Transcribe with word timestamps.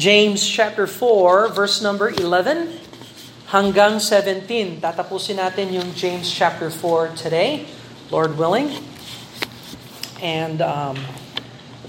James 0.00 0.40
chapter 0.40 0.88
4, 0.88 1.52
verse 1.52 1.84
number 1.84 2.08
11 2.08 2.72
hanggang 3.52 4.00
17. 4.00 4.80
Tatapusin 4.80 5.36
natin 5.36 5.76
yung 5.76 5.92
James 5.92 6.24
chapter 6.24 6.72
4 6.72 7.12
today, 7.20 7.68
Lord 8.08 8.32
willing. 8.40 8.80
And 10.24 10.64
um, 10.64 10.96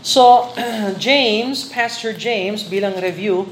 so, 0.03 0.51
James, 0.99 1.71
Pastor 1.71 2.11
James, 2.11 2.67
bilang 2.67 2.99
review, 2.99 3.47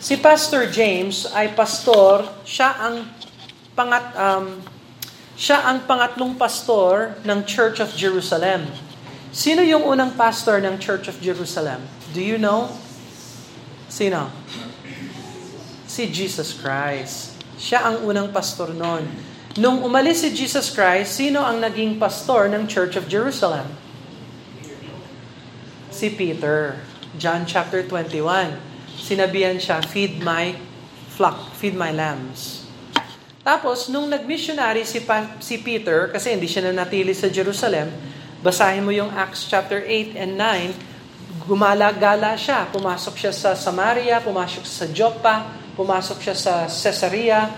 si 0.00 0.16
Pastor 0.16 0.64
James 0.72 1.28
ay 1.36 1.52
pastor, 1.52 2.24
siya 2.48 2.72
ang 2.80 3.04
pangat 3.76 4.16
um, 4.16 4.64
siya 5.36 5.60
ang 5.68 5.84
pangatlong 5.84 6.40
pastor 6.40 7.20
ng 7.20 7.44
Church 7.44 7.84
of 7.84 7.92
Jerusalem. 7.92 8.64
Sino 9.28 9.60
yung 9.60 9.84
unang 9.84 10.16
pastor 10.16 10.56
ng 10.64 10.80
Church 10.80 11.04
of 11.12 11.20
Jerusalem? 11.20 11.84
Do 12.16 12.24
you 12.24 12.40
know? 12.40 12.72
Sino? 13.92 14.32
Si 15.84 16.08
Jesus 16.08 16.56
Christ. 16.56 17.36
Siya 17.60 17.92
ang 17.92 18.08
unang 18.08 18.32
pastor 18.32 18.72
noon. 18.72 19.04
Nung 19.60 19.84
umalis 19.84 20.24
si 20.24 20.32
Jesus 20.32 20.72
Christ, 20.72 21.20
sino 21.20 21.44
ang 21.44 21.60
naging 21.60 22.00
pastor 22.00 22.48
ng 22.48 22.64
Church 22.64 22.96
of 22.96 23.04
Jerusalem? 23.04 23.68
Si 25.92 26.08
Peter. 26.08 26.80
John 27.20 27.44
chapter 27.44 27.84
21. 27.84 28.56
Sinabihan 28.96 29.60
siya, 29.60 29.84
feed 29.84 30.24
my 30.24 30.56
flock, 31.12 31.52
feed 31.52 31.76
my 31.76 31.92
lambs. 31.92 32.64
Tapos, 33.44 33.92
nung 33.92 34.08
nag-missionary 34.08 34.88
si, 34.88 35.04
pa- 35.04 35.36
si 35.44 35.60
Peter, 35.60 36.08
kasi 36.08 36.32
hindi 36.32 36.48
siya 36.48 36.72
nanatili 36.72 37.12
sa 37.12 37.28
Jerusalem, 37.28 37.92
basahin 38.40 38.88
mo 38.88 38.94
yung 38.94 39.12
Acts 39.12 39.44
chapter 39.44 39.84
8 39.84 40.16
and 40.16 40.40
9, 40.40 40.91
gumala-gala 41.40 42.36
siya. 42.36 42.68
Pumasok 42.68 43.14
siya 43.16 43.32
sa 43.32 43.50
Samaria, 43.56 44.20
pumasok 44.20 44.64
sa 44.68 44.84
Joppa, 44.92 45.48
pumasok 45.72 46.18
siya 46.20 46.36
sa 46.36 46.54
Caesarea. 46.68 47.48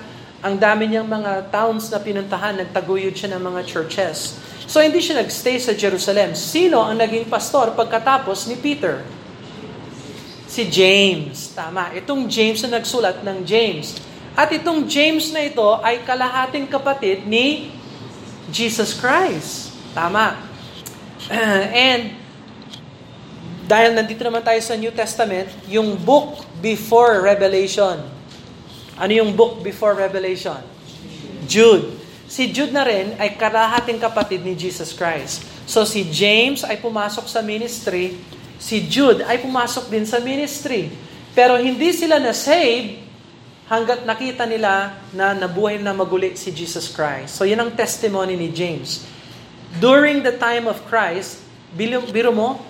Ang 0.45 0.61
dami 0.61 0.87
niyang 0.87 1.09
mga 1.09 1.51
towns 1.51 1.89
na 1.91 1.99
pinuntahan, 1.99 2.61
nagtaguyod 2.61 3.17
siya 3.17 3.35
ng 3.35 3.43
mga 3.43 3.61
churches. 3.67 4.39
So 4.65 4.81
hindi 4.81 5.01
siya 5.01 5.21
nagstay 5.21 5.61
sa 5.61 5.73
Jerusalem. 5.77 6.33
Sino 6.37 6.85
ang 6.85 6.97
naging 6.97 7.29
pastor 7.29 7.77
pagkatapos 7.77 8.49
ni 8.49 8.57
Peter? 8.61 9.05
Si 10.49 10.69
James. 10.71 11.53
Tama. 11.53 11.93
Itong 11.99 12.31
James 12.31 12.63
na 12.65 12.79
nagsulat 12.81 13.27
ng 13.27 13.43
James. 13.43 13.99
At 14.35 14.51
itong 14.51 14.87
James 14.91 15.31
na 15.31 15.47
ito 15.47 15.67
ay 15.83 16.03
kalahating 16.03 16.67
kapatid 16.67 17.27
ni 17.27 17.71
Jesus 18.49 18.97
Christ. 18.97 19.75
Tama. 19.93 20.39
And 21.89 22.24
dahil 23.65 23.97
nandito 23.97 24.21
naman 24.21 24.45
tayo 24.45 24.61
sa 24.61 24.77
New 24.77 24.93
Testament, 24.93 25.49
yung 25.73 25.97
book 25.97 26.45
before 26.61 27.25
Revelation. 27.25 27.97
Ano 29.01 29.13
yung 29.13 29.33
book 29.33 29.65
before 29.65 29.97
Revelation? 29.97 30.61
Jude. 31.49 31.97
Si 32.29 32.53
Jude 32.53 32.73
na 32.73 32.85
rin 32.85 33.17
ay 33.17 33.41
karahating 33.41 33.97
kapatid 33.97 34.45
ni 34.45 34.53
Jesus 34.53 34.93
Christ. 34.93 35.45
So 35.65 35.89
si 35.89 36.05
James 36.13 36.61
ay 36.61 36.77
pumasok 36.77 37.25
sa 37.25 37.41
ministry, 37.41 38.21
si 38.61 38.85
Jude 38.85 39.25
ay 39.25 39.41
pumasok 39.41 39.89
din 39.89 40.05
sa 40.05 40.21
ministry. 40.21 40.93
Pero 41.33 41.57
hindi 41.57 41.89
sila 41.97 42.21
na-save 42.21 43.01
hanggat 43.65 44.05
nakita 44.05 44.45
nila 44.45 45.01
na 45.17 45.33
nabuhay 45.33 45.81
na 45.81 45.97
maguli 45.97 46.37
si 46.37 46.53
Jesus 46.53 46.93
Christ. 46.93 47.33
So 47.41 47.49
yun 47.49 47.65
ang 47.65 47.73
testimony 47.73 48.37
ni 48.37 48.53
James. 48.53 49.09
During 49.81 50.21
the 50.21 50.37
time 50.37 50.69
of 50.69 50.85
Christ, 50.85 51.41
biro 51.73 52.31
mo, 52.31 52.61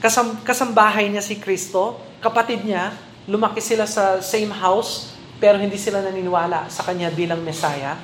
kasam, 0.00 0.40
kasambahay 0.44 1.08
niya 1.08 1.22
si 1.24 1.36
Kristo, 1.40 1.98
kapatid 2.20 2.64
niya, 2.64 2.94
lumaki 3.28 3.60
sila 3.60 3.88
sa 3.88 4.20
same 4.20 4.52
house, 4.52 5.12
pero 5.40 5.56
hindi 5.60 5.76
sila 5.76 6.00
naniniwala 6.00 6.68
sa 6.68 6.84
kanya 6.84 7.12
bilang 7.12 7.40
Messiah. 7.44 7.96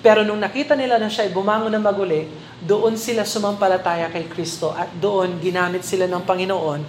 Pero 0.00 0.24
nung 0.24 0.40
nakita 0.40 0.72
nila 0.72 0.96
na 0.96 1.12
siya 1.12 1.28
ay 1.28 1.32
bumangon 1.32 1.72
na 1.72 1.80
maguli, 1.80 2.24
doon 2.60 2.96
sila 2.96 3.24
sumampalataya 3.24 4.08
kay 4.08 4.28
Kristo 4.28 4.72
at 4.72 4.88
doon 4.96 5.40
ginamit 5.40 5.84
sila 5.84 6.08
ng 6.08 6.24
Panginoon 6.24 6.80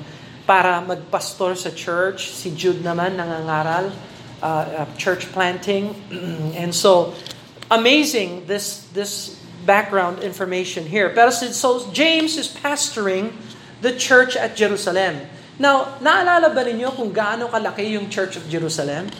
para 0.48 0.80
magpastor 0.80 1.56
sa 1.59 1.72
church. 1.75 2.31
Si 2.31 2.56
Jude 2.56 2.84
naman 2.84 3.20
nangangaral, 3.20 3.92
uh, 4.40 4.84
uh, 4.84 4.88
church 4.96 5.28
planting. 5.36 5.92
and 6.62 6.72
so, 6.72 7.16
amazing 7.72 8.48
this 8.48 8.88
this 8.92 9.40
background 9.64 10.24
information 10.24 10.88
here. 10.88 11.12
Pero 11.14 11.31
so 11.31 11.88
James 11.94 12.36
is 12.36 12.50
pastoring 12.50 13.31
the 13.81 13.97
church 13.97 14.38
at 14.38 14.56
Jerusalem. 14.56 15.25
Now, 15.62 15.97
naalala 16.02 16.50
ba 16.50 16.62
ninyo 16.66 16.90
kung 16.96 17.14
gaano 17.14 17.46
kalaki 17.46 17.94
yung 17.94 18.09
Church 18.09 18.34
of 18.34 18.50
Jerusalem? 18.50 19.14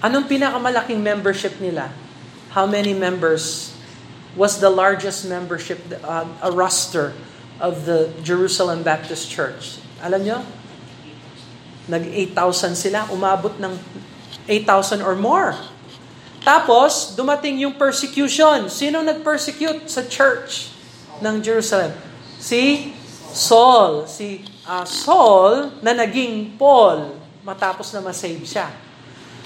Anong 0.00 0.24
pinakamalaking 0.24 1.00
membership 1.04 1.60
nila? 1.60 1.92
How 2.52 2.64
many 2.64 2.96
members 2.96 3.72
was 4.36 4.60
the 4.60 4.72
largest 4.72 5.28
membership, 5.28 5.80
uh, 6.04 6.28
a 6.40 6.52
roster 6.52 7.12
of 7.60 7.84
the 7.84 8.12
Jerusalem 8.24 8.84
Baptist 8.84 9.28
Church? 9.28 9.80
Alam 10.00 10.20
nyo? 10.24 10.38
Nag-8,000 11.92 12.72
sila, 12.76 13.08
umabot 13.12 13.56
ng 13.60 13.76
8,000 14.48 15.04
or 15.04 15.16
more. 15.16 15.56
Tapos, 16.40 17.12
dumating 17.12 17.60
yung 17.66 17.74
persecution. 17.74 18.70
Sino 18.70 19.02
nag-persecute 19.02 19.90
sa 19.90 20.06
church 20.06 20.70
ng 21.20 21.42
Jerusalem? 21.42 21.92
Si 22.38 22.94
Saul. 23.36 24.08
Si 24.08 24.40
uh, 24.64 24.88
Saul 24.88 25.68
na 25.84 25.92
naging 25.92 26.56
Paul 26.56 27.20
matapos 27.44 27.92
na 27.92 28.00
masave 28.00 28.48
siya. 28.48 28.72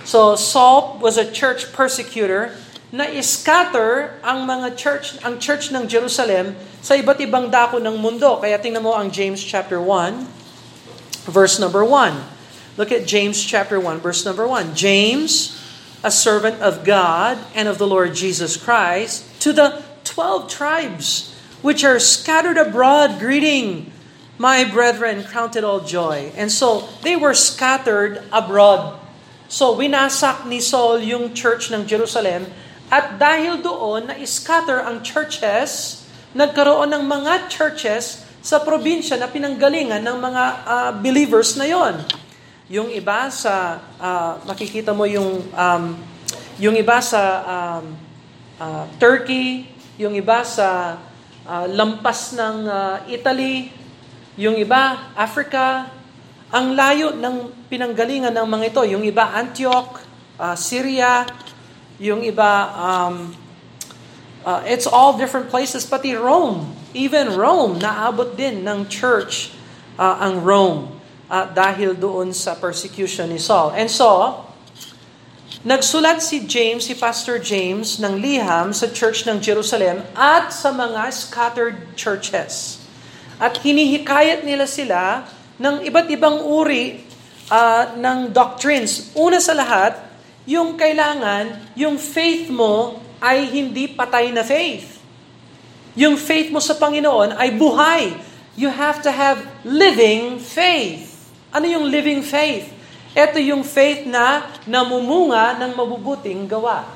So, 0.06 0.38
Saul 0.38 1.02
was 1.02 1.18
a 1.18 1.28
church 1.28 1.74
persecutor 1.74 2.54
na 2.94 3.10
scatter 3.20 4.16
ang 4.24 4.48
mga 4.48 4.78
church, 4.78 5.18
ang 5.20 5.36
church 5.36 5.74
ng 5.74 5.84
Jerusalem 5.90 6.56
sa 6.80 6.96
iba't 6.96 7.20
ibang 7.20 7.52
dako 7.52 7.82
ng 7.82 8.00
mundo. 8.00 8.40
Kaya 8.40 8.56
tingnan 8.56 8.80
mo 8.80 8.96
ang 8.96 9.12
James 9.12 9.42
chapter 9.42 9.76
1, 9.76 11.28
verse 11.28 11.60
number 11.60 11.84
1. 11.84 12.78
Look 12.80 12.90
at 12.90 13.04
James 13.04 13.42
chapter 13.44 13.76
1, 13.76 14.00
verse 14.00 14.24
number 14.24 14.48
1. 14.48 14.72
James, 14.72 15.60
a 16.00 16.10
servant 16.10 16.58
of 16.64 16.82
God 16.86 17.36
and 17.52 17.68
of 17.68 17.76
the 17.76 17.86
Lord 17.86 18.16
Jesus 18.16 18.56
Christ, 18.56 19.26
to 19.44 19.52
the 19.52 19.84
twelve 20.02 20.48
tribes 20.48 21.29
which 21.60 21.84
are 21.84 22.00
scattered 22.00 22.56
abroad, 22.56 23.20
greeting 23.20 23.92
my 24.40 24.64
brethren, 24.64 25.24
counted 25.28 25.64
all 25.64 25.84
joy. 25.84 26.32
And 26.36 26.48
so, 26.48 26.88
they 27.04 27.16
were 27.16 27.36
scattered 27.36 28.24
abroad. 28.32 28.96
So, 29.52 29.76
winasak 29.76 30.48
ni 30.48 30.64
Saul 30.64 31.04
yung 31.04 31.36
church 31.36 31.68
ng 31.68 31.84
Jerusalem, 31.84 32.48
at 32.90 33.20
dahil 33.20 33.60
doon 33.60 34.10
na 34.10 34.16
scatter 34.26 34.80
ang 34.82 35.04
churches, 35.04 36.02
nagkaroon 36.32 36.90
ng 36.90 37.04
mga 37.04 37.52
churches 37.52 38.24
sa 38.40 38.62
probinsya 38.64 39.20
na 39.20 39.28
pinanggalingan 39.28 40.00
ng 40.00 40.16
mga 40.16 40.44
uh, 40.64 40.90
believers 40.96 41.60
na 41.60 41.68
yon. 41.68 42.00
Yung 42.70 42.88
iba 42.88 43.28
sa 43.28 43.82
uh, 44.00 44.40
makikita 44.48 44.94
mo 44.94 45.04
yung 45.04 45.42
um, 45.52 45.84
yung 46.56 46.78
iba 46.78 47.02
sa 47.02 47.22
um, 47.42 47.84
uh, 48.56 48.84
Turkey, 48.96 49.68
yung 49.98 50.14
iba 50.14 50.46
sa 50.46 50.96
uh, 51.46 51.66
lampas 51.70 52.34
ng 52.36 52.56
uh, 52.66 52.96
Italy, 53.08 53.72
yung 54.40 54.56
iba 54.56 55.12
Africa, 55.14 55.92
ang 56.50 56.74
layo 56.74 57.14
ng 57.14 57.68
pinanggalingan 57.70 58.34
ng 58.34 58.46
mga 58.48 58.64
ito. 58.74 58.82
Yung 58.90 59.04
iba 59.06 59.30
Antioch, 59.36 60.02
uh, 60.40 60.56
Syria, 60.58 61.28
yung 62.00 62.24
iba 62.24 62.50
um, 62.74 63.36
uh, 64.42 64.60
it's 64.64 64.88
all 64.88 65.14
different 65.20 65.52
places 65.52 65.84
pati 65.84 66.16
Rome, 66.16 66.74
even 66.96 67.36
Rome 67.36 67.78
naabot 67.78 68.34
din 68.34 68.64
ng 68.64 68.88
church 68.88 69.52
uh, 70.00 70.16
ang 70.18 70.40
Rome 70.40 70.96
uh, 71.28 71.46
dahil 71.52 71.94
doon 71.94 72.32
sa 72.34 72.56
persecution 72.56 73.28
ni 73.30 73.38
Saul. 73.38 73.76
And 73.76 73.92
so, 73.92 74.42
nagsulat 75.66 76.24
si 76.24 76.44
James, 76.48 76.88
si 76.88 76.94
Pastor 76.96 77.36
James, 77.36 78.00
ng 78.00 78.16
liham 78.16 78.72
sa 78.72 78.88
church 78.88 79.28
ng 79.28 79.42
Jerusalem 79.42 80.00
at 80.16 80.54
sa 80.54 80.72
mga 80.72 81.10
scattered 81.12 81.76
churches. 81.98 82.80
At 83.40 83.60
hinihikayat 83.60 84.44
nila 84.44 84.64
sila 84.64 85.28
ng 85.60 85.84
iba't 85.84 86.08
ibang 86.12 86.40
uri 86.44 87.04
uh, 87.52 87.92
ng 87.96 88.32
doctrines. 88.32 89.12
Una 89.12 89.36
sa 89.40 89.52
lahat, 89.52 90.00
yung 90.48 90.76
kailangan, 90.80 91.76
yung 91.76 92.00
faith 92.00 92.48
mo 92.48 93.00
ay 93.20 93.44
hindi 93.48 93.92
patay 93.92 94.32
na 94.32 94.40
faith. 94.40 94.96
Yung 95.92 96.16
faith 96.16 96.48
mo 96.48 96.62
sa 96.64 96.72
Panginoon 96.78 97.36
ay 97.36 97.52
buhay. 97.52 98.16
You 98.56 98.72
have 98.72 99.04
to 99.04 99.12
have 99.12 99.44
living 99.66 100.40
faith. 100.40 101.12
Ano 101.52 101.68
yung 101.68 101.92
living 101.92 102.24
faith? 102.24 102.79
Ito 103.10 103.42
yung 103.42 103.66
faith 103.66 104.06
na 104.06 104.46
namumunga 104.70 105.58
ng 105.58 105.74
mabubuting 105.74 106.46
gawa. 106.46 106.86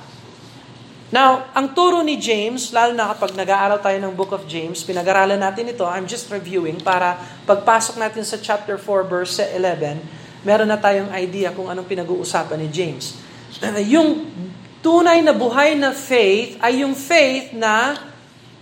Now, 1.15 1.47
ang 1.55 1.75
turo 1.75 2.03
ni 2.03 2.19
James, 2.19 2.75
lalo 2.75 2.91
na 2.91 3.11
kapag 3.15 3.39
nag-aaral 3.39 3.79
tayo 3.79 3.99
ng 4.03 4.15
Book 4.19 4.35
of 4.35 4.51
James, 4.51 4.83
pinag-aralan 4.83 5.39
natin 5.39 5.71
ito, 5.71 5.87
I'm 5.87 6.11
just 6.11 6.27
reviewing 6.27 6.83
para 6.83 7.19
pagpasok 7.47 8.03
natin 8.03 8.27
sa 8.27 8.35
chapter 8.35 8.75
4, 8.79 9.07
verse 9.07 9.39
11, 9.39 10.03
meron 10.43 10.67
na 10.67 10.75
tayong 10.75 11.15
idea 11.15 11.55
kung 11.55 11.71
anong 11.71 11.87
pinag-uusapan 11.87 12.67
ni 12.67 12.69
James. 12.71 13.15
yung 13.95 14.27
tunay 14.83 15.23
na 15.23 15.31
buhay 15.31 15.79
na 15.79 15.95
faith 15.95 16.59
ay 16.59 16.83
yung 16.83 16.99
faith 16.99 17.55
na 17.55 17.95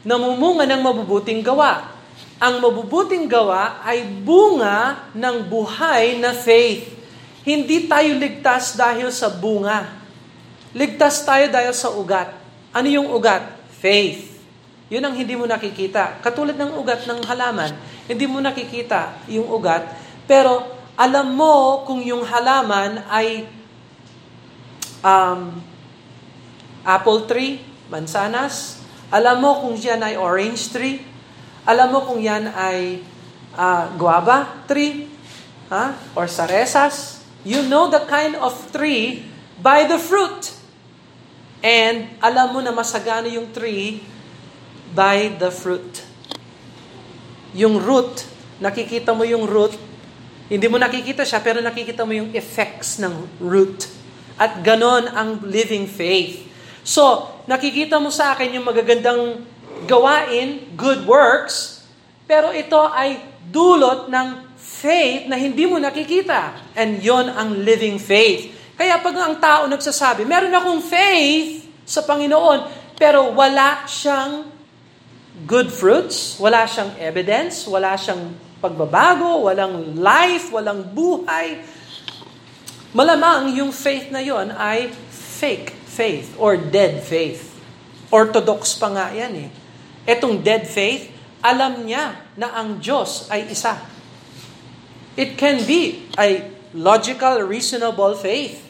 namumunga 0.04 0.68
ng 0.68 0.80
mabubuting 0.84 1.40
gawa. 1.40 1.88
Ang 2.36 2.60
mabubuting 2.60 3.32
gawa 3.32 3.80
ay 3.80 4.04
bunga 4.04 5.08
ng 5.16 5.46
buhay 5.46 6.20
na 6.20 6.36
faith. 6.36 7.01
Hindi 7.42 7.90
tayo 7.90 8.14
ligtas 8.18 8.78
dahil 8.78 9.10
sa 9.10 9.30
bunga. 9.30 9.90
Ligtas 10.72 11.26
tayo 11.26 11.50
dahil 11.50 11.74
sa 11.74 11.90
ugat. 11.90 12.30
Ano 12.70 12.86
yung 12.86 13.10
ugat? 13.10 13.42
Faith. 13.82 14.32
Yun 14.92 15.02
ang 15.08 15.16
hindi 15.16 15.32
mo 15.32 15.48
nakikita. 15.48 16.20
Katulad 16.20 16.52
ng 16.52 16.76
ugat 16.76 17.08
ng 17.08 17.24
halaman, 17.24 17.72
hindi 18.04 18.28
mo 18.28 18.44
nakikita 18.44 19.24
yung 19.24 19.48
ugat, 19.48 19.88
pero 20.28 20.68
alam 21.00 21.32
mo 21.32 21.80
kung 21.88 22.04
yung 22.04 22.20
halaman 22.28 23.00
ay 23.08 23.48
um, 25.00 25.56
apple 26.84 27.24
tree, 27.24 27.64
mansanas, 27.88 28.84
alam 29.08 29.40
mo 29.40 29.64
kung 29.64 29.80
yan 29.80 30.04
ay 30.04 30.20
orange 30.20 30.68
tree, 30.68 31.00
alam 31.64 31.88
mo 31.88 32.04
kung 32.04 32.20
yan 32.20 32.52
ay 32.52 33.00
uh, 33.56 33.88
guava 33.96 34.60
tree, 34.68 35.08
ha? 35.72 35.96
or 36.12 36.28
saresas. 36.28 37.21
You 37.42 37.66
know 37.66 37.90
the 37.90 38.06
kind 38.06 38.38
of 38.38 38.54
tree 38.70 39.26
by 39.58 39.86
the 39.86 39.98
fruit. 39.98 40.54
And 41.62 42.10
alam 42.18 42.54
mo 42.54 42.60
na 42.62 42.74
masagana 42.74 43.30
yung 43.30 43.50
tree 43.50 44.02
by 44.94 45.38
the 45.38 45.50
fruit. 45.50 46.02
Yung 47.54 47.78
root, 47.78 48.26
nakikita 48.62 49.14
mo 49.14 49.22
yung 49.26 49.46
root, 49.46 49.74
hindi 50.52 50.66
mo 50.68 50.76
nakikita 50.76 51.24
siya, 51.24 51.40
pero 51.40 51.64
nakikita 51.64 52.04
mo 52.04 52.12
yung 52.12 52.34
effects 52.36 53.00
ng 53.00 53.14
root. 53.40 53.88
At 54.36 54.60
ganon 54.60 55.08
ang 55.08 55.40
living 55.46 55.86
faith. 55.88 56.44
So, 56.82 57.30
nakikita 57.46 57.96
mo 58.02 58.10
sa 58.10 58.34
akin 58.34 58.58
yung 58.58 58.66
magagandang 58.66 59.46
gawain, 59.86 60.74
good 60.74 61.06
works, 61.06 61.86
pero 62.26 62.50
ito 62.50 62.78
ay 62.90 63.22
dulot 63.50 64.10
ng 64.10 64.51
faith 64.82 65.30
na 65.30 65.38
hindi 65.38 65.62
mo 65.62 65.78
nakikita. 65.78 66.74
And 66.74 66.98
yon 66.98 67.30
ang 67.30 67.62
living 67.62 68.02
faith. 68.02 68.50
Kaya 68.74 68.98
pag 68.98 69.14
ang 69.14 69.38
tao 69.38 69.70
nagsasabi, 69.70 70.26
meron 70.26 70.50
akong 70.50 70.82
faith 70.82 71.62
sa 71.86 72.02
Panginoon, 72.02 72.66
pero 72.98 73.30
wala 73.30 73.86
siyang 73.86 74.50
good 75.46 75.70
fruits, 75.70 76.34
wala 76.42 76.66
siyang 76.66 76.98
evidence, 76.98 77.62
wala 77.70 77.94
siyang 77.94 78.34
pagbabago, 78.58 79.46
walang 79.46 79.94
life, 79.98 80.50
walang 80.50 80.82
buhay, 80.90 81.62
malamang 82.90 83.54
yung 83.54 83.70
faith 83.70 84.10
na 84.10 84.22
yon 84.22 84.50
ay 84.54 84.90
fake 85.10 85.74
faith 85.86 86.34
or 86.38 86.58
dead 86.58 87.02
faith. 87.02 87.54
Orthodox 88.12 88.76
pa 88.76 88.90
nga 88.92 89.06
yan 89.14 89.46
eh. 89.46 89.48
Etong 90.06 90.42
dead 90.42 90.66
faith, 90.66 91.10
alam 91.42 91.86
niya 91.86 92.18
na 92.34 92.54
ang 92.54 92.78
Diyos 92.78 93.30
ay 93.30 93.50
isa. 93.50 93.91
It 95.14 95.36
can 95.36 95.64
be 95.68 96.08
a 96.16 96.48
logical, 96.72 97.44
reasonable 97.44 98.16
faith. 98.16 98.64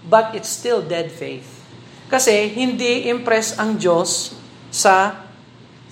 But 0.00 0.32
it's 0.32 0.48
still 0.48 0.80
dead 0.80 1.12
faith. 1.12 1.60
Kasi 2.08 2.48
hindi 2.50 3.06
impress 3.06 3.54
ang 3.60 3.76
Diyos 3.76 4.34
sa 4.72 5.26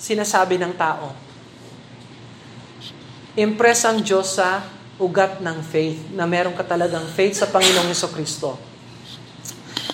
sinasabi 0.00 0.56
ng 0.56 0.72
tao. 0.74 1.12
Impress 3.38 3.86
ang 3.86 4.02
Diyos 4.02 4.34
sa 4.34 4.64
ugat 4.98 5.38
ng 5.38 5.62
faith, 5.62 6.10
na 6.10 6.26
meron 6.26 6.58
ka 6.58 6.66
talagang 6.66 7.06
faith 7.06 7.38
sa 7.38 7.46
Panginoong 7.46 7.86
Yeso 7.86 8.10
Kristo. 8.10 8.58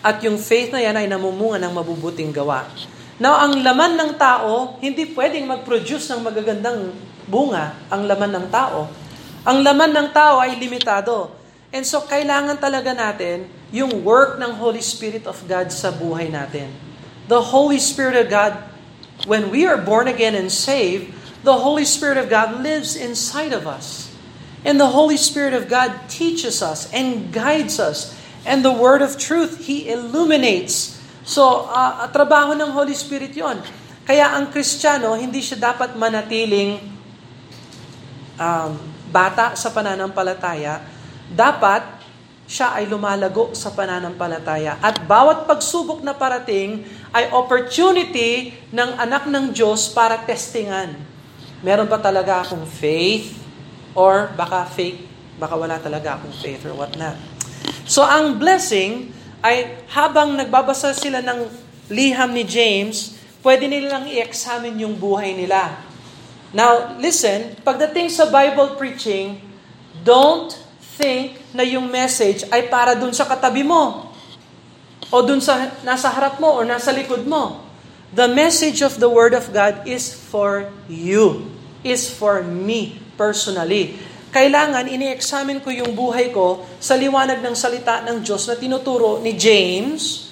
At 0.00 0.20
yung 0.24 0.40
faith 0.40 0.72
na 0.72 0.80
yan 0.80 0.96
ay 0.96 1.06
namumunga 1.08 1.60
ng 1.60 1.72
mabubuting 1.76 2.32
gawa. 2.32 2.64
Now, 3.20 3.44
ang 3.44 3.60
laman 3.60 4.00
ng 4.00 4.12
tao, 4.16 4.80
hindi 4.80 5.12
pwedeng 5.12 5.44
mag-produce 5.44 6.08
ng 6.12 6.24
magagandang 6.24 6.88
bunga 7.28 7.76
ang 7.92 8.08
laman 8.08 8.32
ng 8.32 8.46
tao. 8.48 8.88
Ang 9.44 9.60
laman 9.60 9.92
ng 9.92 10.08
tao 10.08 10.40
ay 10.40 10.56
limitado. 10.56 11.28
And 11.68 11.84
so, 11.84 12.00
kailangan 12.00 12.56
talaga 12.56 12.96
natin 12.96 13.44
yung 13.68 14.00
work 14.00 14.40
ng 14.40 14.56
Holy 14.56 14.80
Spirit 14.80 15.28
of 15.28 15.36
God 15.44 15.68
sa 15.68 15.92
buhay 15.92 16.32
natin. 16.32 16.72
The 17.28 17.52
Holy 17.52 17.76
Spirit 17.76 18.16
of 18.16 18.32
God, 18.32 18.56
when 19.28 19.52
we 19.52 19.68
are 19.68 19.76
born 19.76 20.08
again 20.08 20.32
and 20.32 20.48
saved, 20.48 21.12
the 21.44 21.60
Holy 21.60 21.84
Spirit 21.84 22.16
of 22.16 22.32
God 22.32 22.64
lives 22.64 22.96
inside 22.96 23.52
of 23.52 23.68
us. 23.68 24.08
And 24.64 24.80
the 24.80 24.96
Holy 24.96 25.20
Spirit 25.20 25.52
of 25.52 25.68
God 25.68 25.92
teaches 26.08 26.64
us 26.64 26.88
and 26.88 27.28
guides 27.28 27.76
us. 27.76 28.16
And 28.48 28.64
the 28.64 28.72
Word 28.72 29.04
of 29.04 29.20
truth, 29.20 29.68
He 29.68 29.92
illuminates. 29.92 30.96
So, 31.26 31.68
uh, 31.68 32.08
trabaho 32.08 32.56
ng 32.56 32.72
Holy 32.72 32.96
Spirit 32.96 33.36
yon. 33.36 33.60
Kaya 34.08 34.40
ang 34.40 34.48
Kristiyano, 34.48 35.16
hindi 35.20 35.44
siya 35.44 35.74
dapat 35.74 35.96
manatiling 36.00 36.80
um, 38.40 38.93
bata 39.14 39.54
sa 39.54 39.70
pananampalataya, 39.70 40.82
dapat 41.30 41.86
siya 42.44 42.76
ay 42.76 42.90
lumalago 42.90 43.54
sa 43.54 43.70
pananampalataya. 43.70 44.82
At 44.82 45.06
bawat 45.06 45.46
pagsubok 45.46 46.02
na 46.02 46.12
parating 46.12 46.82
ay 47.14 47.30
opportunity 47.30 48.52
ng 48.74 48.90
anak 48.98 49.30
ng 49.30 49.54
Diyos 49.54 49.88
para 49.94 50.18
testingan. 50.18 50.98
Meron 51.62 51.88
ba 51.88 51.96
talaga 52.02 52.42
akong 52.42 52.66
faith? 52.66 53.40
Or 53.94 54.34
baka 54.34 54.66
fake, 54.66 55.06
baka 55.38 55.54
wala 55.54 55.78
talaga 55.78 56.18
akong 56.18 56.34
faith 56.34 56.66
or 56.66 56.74
what 56.74 56.92
not. 56.98 57.14
So 57.86 58.02
ang 58.02 58.42
blessing 58.42 59.14
ay 59.38 59.86
habang 59.94 60.34
nagbabasa 60.34 60.92
sila 60.92 61.22
ng 61.22 61.46
liham 61.88 62.34
ni 62.34 62.42
James, 62.42 63.16
pwede 63.44 63.68
nilang 63.68 64.08
i-examine 64.08 64.74
yung 64.82 64.96
buhay 64.96 65.36
nila. 65.36 65.83
Now, 66.54 66.94
listen, 67.02 67.58
pagdating 67.66 68.14
sa 68.14 68.30
Bible 68.30 68.78
preaching, 68.78 69.42
don't 70.06 70.54
think 70.94 71.42
na 71.50 71.66
yung 71.66 71.90
message 71.90 72.46
ay 72.54 72.70
para 72.70 72.94
dun 72.94 73.10
sa 73.10 73.26
katabi 73.26 73.66
mo 73.66 74.14
o 75.10 75.16
dun 75.26 75.42
sa 75.42 75.74
nasa 75.82 76.06
harap 76.14 76.38
mo 76.38 76.54
o 76.54 76.62
nasa 76.62 76.94
likod 76.94 77.26
mo. 77.26 77.58
The 78.14 78.30
message 78.30 78.86
of 78.86 79.02
the 79.02 79.10
Word 79.10 79.34
of 79.34 79.50
God 79.50 79.82
is 79.82 80.14
for 80.14 80.70
you, 80.86 81.50
is 81.82 82.06
for 82.06 82.46
me 82.46 83.02
personally. 83.18 83.98
Kailangan 84.30 84.86
ini-examine 84.86 85.58
ko 85.58 85.74
yung 85.74 85.98
buhay 85.98 86.30
ko 86.30 86.62
sa 86.78 86.94
liwanag 86.94 87.42
ng 87.42 87.58
salita 87.58 88.06
ng 88.06 88.22
Diyos 88.22 88.46
na 88.46 88.54
tinuturo 88.54 89.18
ni 89.18 89.34
James. 89.34 90.30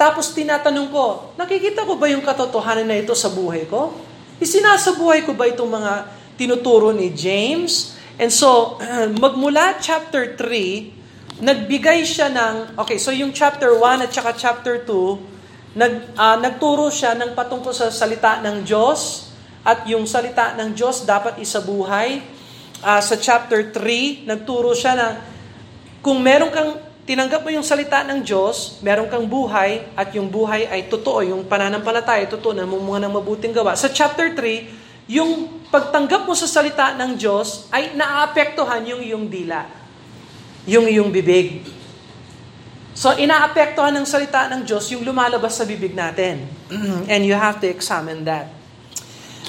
Tapos 0.00 0.32
tinatanong 0.32 0.88
ko, 0.88 1.36
nakikita 1.36 1.84
ko 1.84 2.00
ba 2.00 2.08
yung 2.08 2.24
katotohanan 2.24 2.88
na 2.88 2.96
ito 2.96 3.12
sa 3.12 3.28
buhay 3.28 3.68
ko? 3.68 4.07
Isinasabuhay 4.38 5.26
ko 5.26 5.34
ba 5.34 5.50
itong 5.50 5.66
mga 5.66 5.92
tinuturo 6.38 6.94
ni 6.94 7.10
James? 7.10 7.98
And 8.18 8.30
so, 8.30 8.78
magmula 9.22 9.82
chapter 9.82 10.38
3, 10.38 11.42
nagbigay 11.42 12.06
siya 12.06 12.30
ng, 12.30 12.78
okay, 12.78 13.02
so 13.02 13.10
yung 13.10 13.34
chapter 13.34 13.74
1 13.74 14.06
at 14.06 14.10
saka 14.14 14.34
chapter 14.38 14.86
2, 14.86 15.74
nag, 15.74 16.14
uh, 16.14 16.38
nagturo 16.38 16.86
siya 16.90 17.18
ng 17.18 17.34
patungkol 17.34 17.74
sa 17.74 17.90
salita 17.90 18.38
ng 18.42 18.62
Diyos, 18.62 19.30
at 19.66 19.84
yung 19.84 20.06
salita 20.06 20.54
ng 20.56 20.72
Diyos 20.72 21.04
dapat 21.04 21.36
isabuhay. 21.42 22.22
Uh, 22.78 23.02
sa 23.02 23.18
chapter 23.18 23.74
3, 23.74 24.22
nagturo 24.24 24.70
siya 24.70 24.94
na 24.94 25.06
kung 25.98 26.22
meron 26.22 26.48
kang 26.54 26.78
tinanggap 27.08 27.40
mo 27.40 27.48
yung 27.48 27.64
salita 27.64 28.04
ng 28.04 28.20
Diyos, 28.20 28.84
meron 28.84 29.08
kang 29.08 29.24
buhay, 29.24 29.80
at 29.96 30.12
yung 30.12 30.28
buhay 30.28 30.68
ay 30.68 30.92
totoo, 30.92 31.24
yung 31.24 31.48
pananampalataya 31.48 32.28
ay 32.28 32.28
totoo, 32.28 32.52
namumunga 32.52 33.08
ng 33.08 33.16
mabuting 33.16 33.56
gawa. 33.56 33.72
Sa 33.80 33.88
chapter 33.88 34.36
3, 34.36 35.08
yung 35.08 35.64
pagtanggap 35.72 36.28
mo 36.28 36.36
sa 36.36 36.44
salita 36.44 36.92
ng 37.00 37.16
Diyos 37.16 37.64
ay 37.72 37.96
naaapektuhan 37.96 38.84
yung 38.84 39.00
iyong 39.00 39.24
dila, 39.24 39.64
yung 40.68 40.84
iyong 40.84 41.08
bibig. 41.08 41.64
So, 42.92 43.16
inaapektuhan 43.16 43.96
ng 43.96 44.04
salita 44.04 44.44
ng 44.52 44.68
Diyos 44.68 44.92
yung 44.92 45.00
lumalabas 45.00 45.56
sa 45.56 45.64
bibig 45.64 45.96
natin. 45.96 46.44
And 47.08 47.24
you 47.24 47.32
have 47.32 47.56
to 47.64 47.72
examine 47.72 48.28
that. 48.28 48.52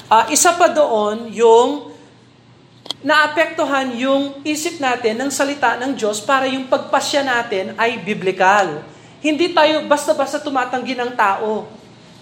Uh, 0.08 0.24
isa 0.32 0.56
pa 0.56 0.72
doon, 0.72 1.28
yung 1.28 1.89
naapektuhan 3.00 3.96
yung 3.96 4.44
isip 4.44 4.76
natin 4.76 5.16
ng 5.20 5.30
salita 5.32 5.76
ng 5.80 5.96
Diyos 5.96 6.20
para 6.20 6.44
yung 6.48 6.68
pagpasya 6.68 7.24
natin 7.24 7.72
ay 7.80 8.00
biblical. 8.00 8.84
Hindi 9.20 9.52
tayo 9.52 9.84
basta-basta 9.88 10.40
tumatanggi 10.40 10.96
ng 10.96 11.12
tao 11.16 11.80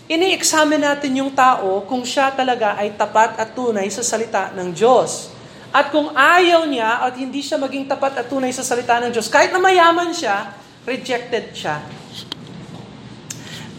ini-examine 0.08 0.80
natin 0.80 1.20
yung 1.20 1.28
tao 1.37 1.85
kung 1.85 2.00
siya 2.00 2.32
talaga 2.32 2.80
ay 2.80 2.97
tapat 2.97 3.37
at 3.37 3.52
tunay 3.52 3.92
sa 3.92 4.00
salita 4.00 4.49
ng 4.56 4.73
Diyos. 4.73 5.28
At 5.68 5.92
kung 5.92 6.16
ayaw 6.16 6.64
niya 6.64 7.04
at 7.04 7.12
hindi 7.20 7.44
siya 7.44 7.61
maging 7.61 7.85
tapat 7.85 8.16
at 8.16 8.25
tunay 8.25 8.49
sa 8.49 8.64
salita 8.64 8.97
ng 9.04 9.12
Diyos, 9.12 9.28
kahit 9.28 9.52
na 9.52 9.61
mayaman 9.61 10.08
siya, 10.16 10.56
rejected 10.88 11.52
siya. 11.52 11.85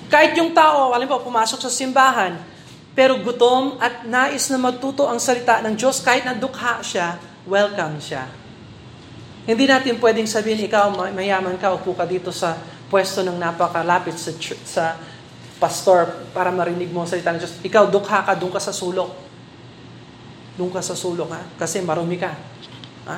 Kahit 0.05 0.37
yung 0.37 0.53
tao, 0.53 0.93
alam 0.93 1.09
po, 1.09 1.17
pumasok 1.25 1.65
sa 1.65 1.71
simbahan, 1.73 2.37
pero 2.99 3.15
gutom 3.15 3.79
at 3.79 4.03
nais 4.03 4.51
na 4.51 4.59
matuto 4.59 5.07
ang 5.07 5.23
salita 5.23 5.63
ng 5.63 5.71
Diyos, 5.71 6.03
kahit 6.03 6.27
na 6.27 6.35
dukha 6.35 6.83
siya, 6.83 7.15
welcome 7.47 7.95
siya. 8.03 8.27
Hindi 9.47 9.71
natin 9.71 10.03
pwedeng 10.03 10.27
sabihin, 10.27 10.67
ikaw 10.67 10.91
mayaman 11.15 11.55
ka, 11.55 11.79
upo 11.79 11.95
ka 11.95 12.03
dito 12.03 12.27
sa 12.35 12.59
pwesto 12.91 13.23
ng 13.23 13.39
napakalapit 13.39 14.19
sa, 14.19 14.35
sa 14.67 14.83
pastor 15.63 16.27
para 16.35 16.51
marinig 16.51 16.91
mo 16.91 16.99
ang 16.99 17.07
salita 17.07 17.31
ng 17.31 17.39
Diyos. 17.39 17.55
Ikaw, 17.63 17.87
dukha 17.87 18.19
ka, 18.27 18.35
doon 18.35 18.51
ka 18.51 18.59
sa 18.59 18.75
sulok. 18.75 19.15
Doon 20.59 20.67
ka 20.67 20.83
sa 20.83 20.91
sulok, 20.91 21.31
ha? 21.31 21.39
Kasi 21.55 21.79
marumi 21.79 22.19
ka. 22.19 22.35
Ha? 23.07 23.15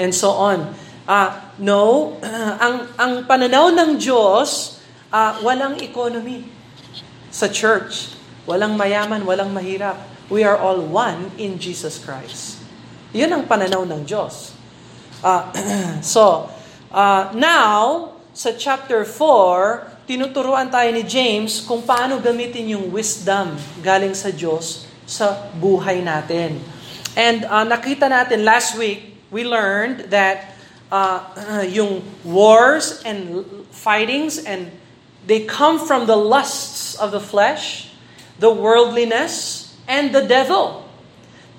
And 0.00 0.16
so 0.16 0.32
on. 0.32 0.64
Uh, 1.04 1.28
no, 1.60 2.16
ang, 2.64 2.88
ang 2.96 3.12
pananaw 3.28 3.68
ng 3.68 4.00
Diyos, 4.00 4.80
uh, 5.12 5.44
walang 5.44 5.76
economy 5.84 6.48
sa 7.28 7.52
church. 7.52 8.19
Walang 8.48 8.76
mayaman, 8.76 9.24
walang 9.24 9.52
mahirap. 9.52 10.00
We 10.30 10.46
are 10.46 10.56
all 10.56 10.80
one 10.80 11.34
in 11.36 11.58
Jesus 11.58 11.98
Christ. 11.98 12.62
Yun 13.10 13.34
ang 13.34 13.44
pananaw 13.50 13.82
ng 13.82 14.06
Diyos. 14.06 14.54
Uh, 15.20 15.50
so, 16.14 16.48
uh, 16.94 17.34
now, 17.34 18.14
sa 18.30 18.54
chapter 18.54 19.02
4, 19.02 20.06
tinuturuan 20.06 20.70
tayo 20.70 20.88
ni 20.94 21.02
James 21.02 21.60
kung 21.66 21.82
paano 21.82 22.22
gamitin 22.22 22.78
yung 22.78 22.88
wisdom 22.94 23.58
galing 23.82 24.14
sa 24.14 24.30
Diyos 24.30 24.86
sa 25.02 25.50
buhay 25.58 26.00
natin. 26.00 26.62
And 27.18 27.42
uh, 27.50 27.66
nakita 27.66 28.06
natin 28.06 28.46
last 28.46 28.78
week, 28.78 29.18
we 29.34 29.42
learned 29.42 30.14
that 30.14 30.54
uh, 30.94 31.26
yung 31.76 32.06
wars 32.22 33.02
and 33.02 33.42
fightings 33.74 34.38
and 34.38 34.70
they 35.26 35.42
come 35.46 35.78
from 35.78 36.06
the 36.06 36.16
lusts 36.16 36.94
of 36.94 37.10
the 37.10 37.20
flesh, 37.20 37.89
the 38.40 38.48
worldliness, 38.48 39.68
and 39.84 40.16
the 40.16 40.24
devil. 40.24 40.88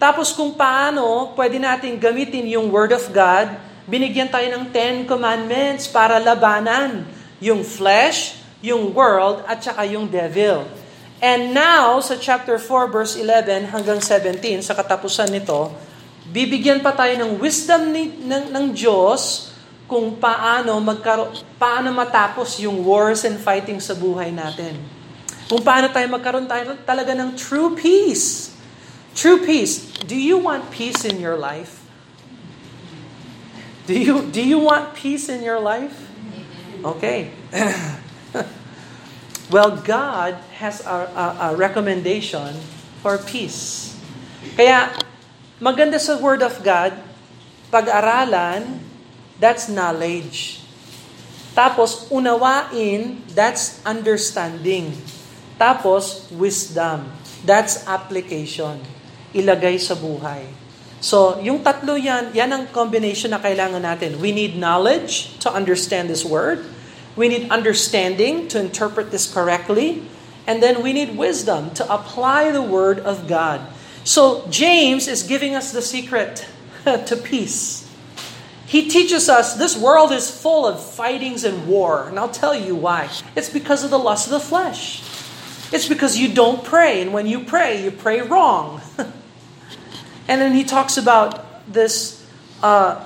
Tapos 0.01 0.33
kung 0.33 0.57
paano 0.57 1.29
pwede 1.37 1.61
natin 1.61 2.01
gamitin 2.01 2.49
yung 2.49 2.73
Word 2.73 2.89
of 2.89 3.05
God, 3.13 3.53
binigyan 3.85 4.33
tayo 4.33 4.49
ng 4.49 4.73
Ten 4.73 5.05
Commandments 5.05 5.85
para 5.85 6.17
labanan 6.17 7.05
yung 7.37 7.61
flesh, 7.61 8.41
yung 8.65 8.89
world, 8.97 9.45
at 9.45 9.61
saka 9.61 9.85
yung 9.85 10.09
devil. 10.09 10.65
And 11.21 11.53
now, 11.53 12.01
sa 12.01 12.17
chapter 12.17 12.57
4, 12.57 12.89
verse 12.89 13.13
11 13.13 13.69
hanggang 13.69 14.01
17, 14.01 14.65
sa 14.65 14.73
katapusan 14.73 15.29
nito, 15.29 15.69
bibigyan 16.33 16.81
pa 16.81 16.97
tayo 16.97 17.13
ng 17.21 17.37
wisdom 17.37 17.93
ni, 17.93 18.09
ng, 18.25 18.49
ng 18.49 18.65
Diyos 18.73 19.53
kung 19.85 20.17
paano, 20.17 20.81
magkaro, 20.81 21.29
paano 21.61 21.93
matapos 21.93 22.57
yung 22.57 22.81
wars 22.81 23.21
and 23.21 23.37
fighting 23.37 23.77
sa 23.77 23.93
buhay 23.93 24.33
natin. 24.33 25.00
Kung 25.51 25.59
paano 25.59 25.91
tayo 25.91 26.07
magkaroon 26.07 26.47
tayo 26.47 26.79
talaga 26.87 27.11
ng 27.11 27.35
true 27.35 27.75
peace. 27.75 28.55
True 29.11 29.43
peace. 29.43 29.91
Do 30.07 30.15
you 30.15 30.39
want 30.39 30.71
peace 30.71 31.03
in 31.03 31.19
your 31.19 31.35
life? 31.35 31.83
Do 33.83 33.99
you, 33.99 34.23
do 34.31 34.39
you 34.39 34.63
want 34.63 34.95
peace 34.95 35.27
in 35.27 35.43
your 35.43 35.59
life? 35.59 36.07
Okay. 36.79 37.35
Well, 39.51 39.75
God 39.83 40.39
has 40.63 40.79
a, 40.87 41.11
a, 41.11 41.25
a 41.51 41.55
recommendation 41.59 42.55
for 43.03 43.19
peace. 43.19 43.91
Kaya, 44.55 44.95
maganda 45.59 45.99
sa 45.99 46.15
Word 46.15 46.39
of 46.39 46.63
God, 46.63 46.95
pag-aralan, 47.67 48.79
that's 49.43 49.67
knowledge. 49.67 50.63
Tapos, 51.51 52.07
unawain, 52.07 53.27
that's 53.35 53.83
understanding. 53.83 54.95
Tapos, 55.61 56.25
wisdom, 56.33 57.05
that's 57.45 57.85
application. 57.85 58.81
Ilagay 59.37 59.77
sa 59.77 59.93
buhay. 59.93 60.49
So, 60.97 61.37
yung 61.37 61.61
tatlo 61.61 62.01
yan, 62.01 62.33
yan 62.33 62.49
ang 62.49 62.65
combination 62.73 63.29
na 63.29 63.37
kailangan 63.37 63.85
natin. 63.85 64.17
We 64.17 64.33
need 64.33 64.57
knowledge 64.57 65.37
to 65.45 65.53
understand 65.53 66.09
this 66.09 66.25
word. 66.25 66.65
We 67.13 67.29
need 67.29 67.53
understanding 67.53 68.49
to 68.49 68.57
interpret 68.57 69.13
this 69.13 69.29
correctly. 69.29 70.01
And 70.49 70.65
then 70.65 70.81
we 70.81 70.93
need 70.93 71.17
wisdom 71.17 71.69
to 71.77 71.85
apply 71.85 72.49
the 72.49 72.61
Word 72.65 72.97
of 72.97 73.27
God. 73.27 73.61
So 74.03 74.47
James 74.49 75.07
is 75.07 75.21
giving 75.21 75.53
us 75.53 75.71
the 75.71 75.81
secret 75.81 76.49
to 76.85 77.15
peace. 77.15 77.85
He 78.65 78.89
teaches 78.89 79.29
us 79.29 79.55
this 79.55 79.77
world 79.77 80.11
is 80.11 80.31
full 80.31 80.65
of 80.65 80.81
fightings 80.81 81.43
and 81.43 81.67
war. 81.67 82.07
And 82.07 82.17
I'll 82.17 82.33
tell 82.33 82.55
you 82.55 82.73
why. 82.73 83.09
It's 83.35 83.49
because 83.49 83.83
of 83.83 83.91
the 83.91 83.99
lust 83.99 84.25
of 84.25 84.33
the 84.33 84.39
flesh. 84.39 85.03
It's 85.71 85.87
because 85.87 86.17
you 86.17 86.33
don't 86.33 86.63
pray. 86.63 87.01
And 87.01 87.13
when 87.13 87.27
you 87.27 87.43
pray, 87.43 87.83
you 87.83 87.91
pray 87.91 88.21
wrong. 88.21 88.81
and 88.97 90.41
then 90.41 90.53
he 90.53 90.63
talks 90.63 90.97
about 90.97 91.71
this 91.71 92.25
uh, 92.61 93.05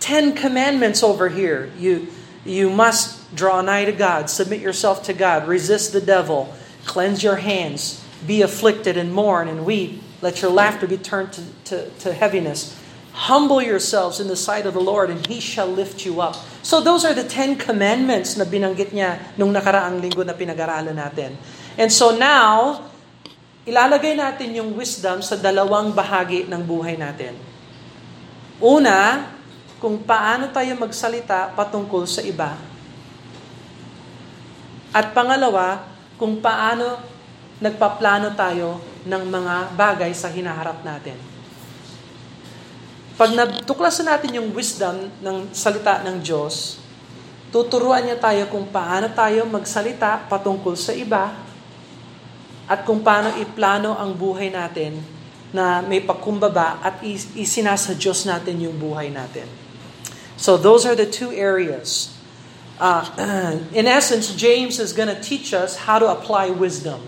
Ten 0.00 0.34
Commandments 0.34 1.02
over 1.02 1.28
here. 1.28 1.70
You, 1.78 2.08
you 2.44 2.70
must 2.70 3.18
Draw 3.34 3.60
nigh 3.60 3.84
to 3.84 3.92
God, 3.92 4.30
submit 4.30 4.60
yourself 4.60 5.02
to 5.04 5.12
God, 5.12 5.46
resist 5.46 5.92
the 5.92 6.00
devil, 6.00 6.54
cleanse 6.86 7.22
your 7.22 7.36
hands, 7.36 8.02
be 8.26 8.40
afflicted 8.40 8.96
and 8.96 9.12
mourn 9.12 9.48
and 9.48 9.66
weep. 9.66 10.02
Let 10.22 10.40
your 10.40 10.50
laughter 10.50 10.86
be 10.86 10.96
turned 10.96 11.34
to, 11.34 11.42
to, 11.64 11.90
to 11.90 12.12
heaviness. 12.12 12.74
Humble 13.12 13.64
yourselves 13.64 14.20
in 14.20 14.28
the 14.28 14.38
sight 14.38 14.66
of 14.68 14.72
the 14.76 14.82
Lord, 14.82 15.08
and 15.08 15.20
He 15.26 15.40
shall 15.40 15.68
lift 15.68 16.04
you 16.04 16.20
up. 16.20 16.36
So 16.64 16.80
those 16.80 17.04
are 17.04 17.16
the 17.16 17.24
Ten 17.24 17.56
Commandments 17.56 18.36
na 18.36 18.44
binanggit 18.44 18.92
niya 18.92 19.20
nung 19.40 19.52
nakaraang 19.52 20.00
linggo 20.00 20.24
na 20.24 20.36
pinag-aralan 20.36 20.96
natin. 20.96 21.34
And 21.78 21.88
so 21.88 22.12
now, 22.14 22.82
ilalagay 23.68 24.16
natin 24.16 24.56
yung 24.56 24.74
wisdom 24.74 25.20
sa 25.20 25.36
dalawang 25.36 25.92
bahagi 25.92 26.48
ng 26.48 26.62
buhay 26.64 26.96
natin. 26.96 27.36
Una, 28.58 29.28
kung 29.78 30.02
paano 30.02 30.50
tayo 30.50 30.74
magsalita 30.74 31.54
patungkol 31.54 32.02
sa 32.08 32.18
iba 32.26 32.58
at 34.90 35.14
pangalawa, 35.14 35.86
kung 36.18 36.42
paano 36.42 36.98
nagpaplano 37.62 38.34
tayo 38.34 38.82
ng 39.06 39.22
mga 39.28 39.54
bagay 39.78 40.10
sa 40.16 40.26
hinaharap 40.26 40.82
natin. 40.82 41.27
Pag 43.18 43.34
natuklasan 43.34 44.06
natin 44.06 44.38
yung 44.38 44.54
wisdom 44.54 45.10
ng 45.18 45.50
salita 45.50 46.06
ng 46.06 46.22
Diyos, 46.22 46.78
tuturuan 47.50 48.06
niya 48.06 48.14
tayo 48.14 48.46
kung 48.46 48.70
paano 48.70 49.10
tayo 49.10 49.42
magsalita 49.42 50.30
patungkol 50.30 50.78
sa 50.78 50.94
iba 50.94 51.34
at 52.70 52.86
kung 52.86 53.02
paano 53.02 53.34
iplano 53.42 53.98
ang 53.98 54.14
buhay 54.14 54.54
natin 54.54 55.02
na 55.50 55.82
may 55.82 55.98
pagkumbaba 55.98 56.78
at 56.78 57.02
isinasa 57.34 57.98
Diyos 57.98 58.22
natin 58.22 58.62
yung 58.62 58.78
buhay 58.78 59.10
natin. 59.10 59.50
So 60.38 60.54
those 60.54 60.86
are 60.86 60.94
the 60.94 61.08
two 61.08 61.34
areas 61.34 62.14
uh, 62.78 63.02
in 63.74 63.86
essence, 63.86 64.30
James 64.34 64.78
is 64.78 64.92
going 64.92 65.10
to 65.10 65.20
teach 65.20 65.52
us 65.52 65.90
how 65.90 65.98
to 65.98 66.06
apply 66.06 66.50
wisdom 66.50 67.02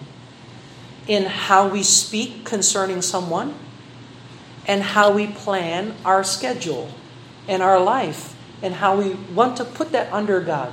in 1.07 1.27
how 1.27 1.67
we 1.69 1.83
speak 1.83 2.45
concerning 2.45 3.03
someone 3.03 3.55
and 4.67 4.83
how 4.83 5.13
we 5.13 5.27
plan 5.27 5.95
our 6.05 6.25
schedule 6.25 6.89
and 7.49 7.63
our 7.63 7.81
life 7.81 8.37
and 8.63 8.75
how 8.75 8.97
we 8.97 9.15
want 9.33 9.57
to 9.57 9.65
put 9.65 9.93
that 9.93 10.13
under 10.13 10.41
God. 10.41 10.73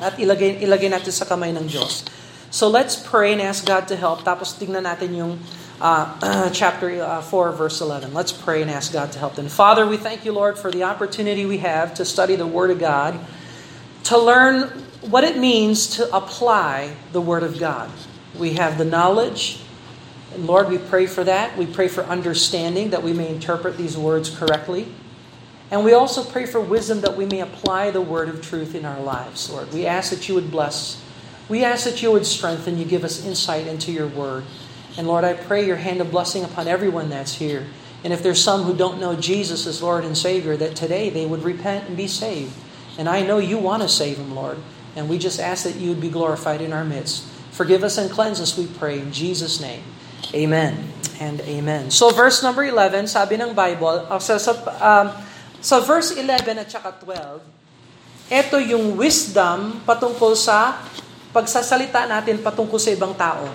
At 0.00 0.18
ilagay, 0.18 0.60
ilagay 0.62 0.90
natin 0.90 1.14
sa 1.14 1.24
kamay 1.24 1.54
ng 1.54 1.70
Diyos. 1.70 2.04
So 2.50 2.68
let's 2.68 2.94
pray 2.94 3.32
and 3.32 3.42
ask 3.42 3.66
God 3.66 3.88
to 3.88 3.96
help. 3.96 4.22
Tapos 4.22 4.54
tingnan 4.54 4.86
natin 4.86 5.14
yung 5.14 5.32
uh, 5.80 6.50
chapter 6.52 7.02
uh, 7.02 7.22
4, 7.22 7.52
verse 7.52 7.80
11. 7.80 8.14
Let's 8.14 8.30
pray 8.30 8.62
and 8.62 8.70
ask 8.70 8.92
God 8.92 9.10
to 9.12 9.18
help. 9.18 9.38
And 9.38 9.50
Father, 9.50 9.86
we 9.86 9.96
thank 9.96 10.24
you, 10.24 10.32
Lord, 10.32 10.58
for 10.58 10.70
the 10.70 10.82
opportunity 10.82 11.46
we 11.46 11.58
have 11.58 11.94
to 11.94 12.04
study 12.04 12.36
the 12.36 12.46
Word 12.46 12.70
of 12.70 12.78
God 12.78 13.18
to 14.04 14.18
learn 14.18 14.70
what 15.02 15.24
it 15.24 15.38
means 15.38 15.98
to 15.98 16.06
apply 16.14 16.94
the 17.12 17.20
Word 17.20 17.42
of 17.42 17.58
God. 17.58 17.90
We 18.38 18.54
have 18.54 18.78
the 18.78 18.84
knowledge. 18.84 19.63
Lord, 20.38 20.68
we 20.68 20.78
pray 20.78 21.06
for 21.06 21.24
that. 21.24 21.56
We 21.56 21.66
pray 21.66 21.88
for 21.88 22.04
understanding 22.04 22.90
that 22.90 23.02
we 23.02 23.12
may 23.12 23.28
interpret 23.28 23.76
these 23.76 23.96
words 23.96 24.30
correctly. 24.30 24.88
And 25.70 25.84
we 25.84 25.92
also 25.92 26.22
pray 26.22 26.46
for 26.46 26.60
wisdom 26.60 27.00
that 27.00 27.16
we 27.16 27.26
may 27.26 27.40
apply 27.40 27.90
the 27.90 28.00
word 28.00 28.28
of 28.28 28.42
truth 28.42 28.74
in 28.74 28.84
our 28.84 29.00
lives, 29.00 29.50
Lord. 29.50 29.72
We 29.72 29.86
ask 29.86 30.10
that 30.10 30.28
you 30.28 30.34
would 30.34 30.50
bless. 30.50 31.02
We 31.48 31.64
ask 31.64 31.84
that 31.84 32.02
you 32.02 32.12
would 32.12 32.26
strengthen. 32.26 32.78
You 32.78 32.84
give 32.84 33.04
us 33.04 33.24
insight 33.24 33.66
into 33.66 33.90
your 33.90 34.06
word. 34.06 34.44
And 34.96 35.06
Lord, 35.08 35.24
I 35.24 35.32
pray 35.32 35.66
your 35.66 35.76
hand 35.76 36.00
of 36.00 36.10
blessing 36.10 36.44
upon 36.44 36.68
everyone 36.68 37.10
that's 37.10 37.34
here. 37.34 37.66
And 38.04 38.12
if 38.12 38.22
there's 38.22 38.42
some 38.42 38.62
who 38.62 38.76
don't 38.76 39.00
know 39.00 39.16
Jesus 39.16 39.66
as 39.66 39.82
Lord 39.82 40.04
and 40.04 40.16
Savior, 40.16 40.56
that 40.56 40.76
today 40.76 41.10
they 41.10 41.26
would 41.26 41.42
repent 41.42 41.88
and 41.88 41.96
be 41.96 42.06
saved. 42.06 42.54
And 42.98 43.08
I 43.08 43.22
know 43.22 43.38
you 43.38 43.58
want 43.58 43.82
to 43.82 43.88
save 43.88 44.18
them, 44.18 44.34
Lord. 44.34 44.58
And 44.94 45.08
we 45.08 45.18
just 45.18 45.40
ask 45.40 45.64
that 45.64 45.76
you 45.76 45.88
would 45.88 46.00
be 46.00 46.10
glorified 46.10 46.60
in 46.60 46.72
our 46.72 46.84
midst. 46.84 47.24
Forgive 47.50 47.82
us 47.82 47.98
and 47.98 48.10
cleanse 48.10 48.40
us, 48.40 48.58
we 48.58 48.66
pray, 48.66 49.00
in 49.00 49.12
Jesus' 49.12 49.60
name. 49.60 49.82
Amen 50.34 50.74
and 51.22 51.38
amen. 51.46 51.94
So 51.94 52.10
verse 52.10 52.42
number 52.42 52.66
11, 52.66 53.06
sabi 53.06 53.38
ng 53.38 53.54
Bible, 53.54 54.02
uh, 54.10 54.18
sa, 54.18 54.34
sa, 54.34 54.52
um, 54.82 55.06
sa 55.62 55.78
verse 55.78 56.18
11 56.18 56.58
at 56.58 56.66
saka 56.66 56.90
12, 56.98 57.38
ito 58.34 58.56
yung 58.58 58.98
wisdom 58.98 59.78
patungkol 59.86 60.34
sa 60.34 60.82
pagsasalita 61.30 62.10
natin 62.10 62.42
patungkol 62.42 62.82
sa 62.82 62.90
ibang 62.90 63.14
tao. 63.14 63.46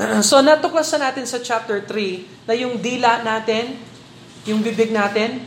So 0.26 0.40
natuklasan 0.40 1.04
natin 1.04 1.28
sa 1.28 1.38
chapter 1.38 1.84
3 1.86 2.48
na 2.48 2.56
yung 2.56 2.80
dila 2.80 3.20
natin, 3.20 3.76
yung 4.48 4.64
bibig 4.64 4.90
natin, 4.90 5.44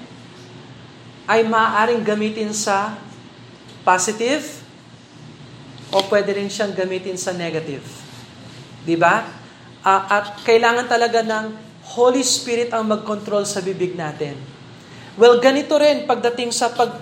ay 1.28 1.44
maaaring 1.44 2.06
gamitin 2.06 2.56
sa 2.56 2.96
positive 3.84 4.64
o 5.92 6.00
pwede 6.08 6.38
rin 6.38 6.48
siyang 6.48 6.72
gamitin 6.72 7.20
sa 7.20 7.36
negative. 7.36 7.84
Di 8.88 8.96
ba? 8.96 9.37
Uh, 9.88 10.04
at 10.12 10.44
kailangan 10.44 10.84
talaga 10.84 11.24
ng 11.24 11.56
Holy 11.96 12.20
Spirit 12.20 12.76
ang 12.76 12.84
mag-control 12.84 13.48
sa 13.48 13.64
bibig 13.64 13.96
natin. 13.96 14.36
Well, 15.16 15.40
ganito 15.40 15.80
rin 15.80 16.04
pagdating 16.04 16.52
sa 16.52 16.68
pag, 16.76 17.00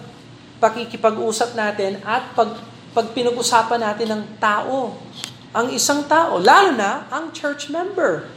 pakikipag-usap 0.61 1.57
natin 1.57 1.97
at 2.05 2.29
pag, 2.37 2.61
pag 2.93 3.09
pinag-usapan 3.17 3.81
natin 3.81 4.07
ng 4.13 4.23
tao 4.37 4.93
ang 5.55 5.71
isang 5.71 6.03
tao, 6.03 6.35
lalo 6.35 6.75
na 6.75 7.07
ang 7.07 7.31
church 7.31 7.71
member. 7.71 8.27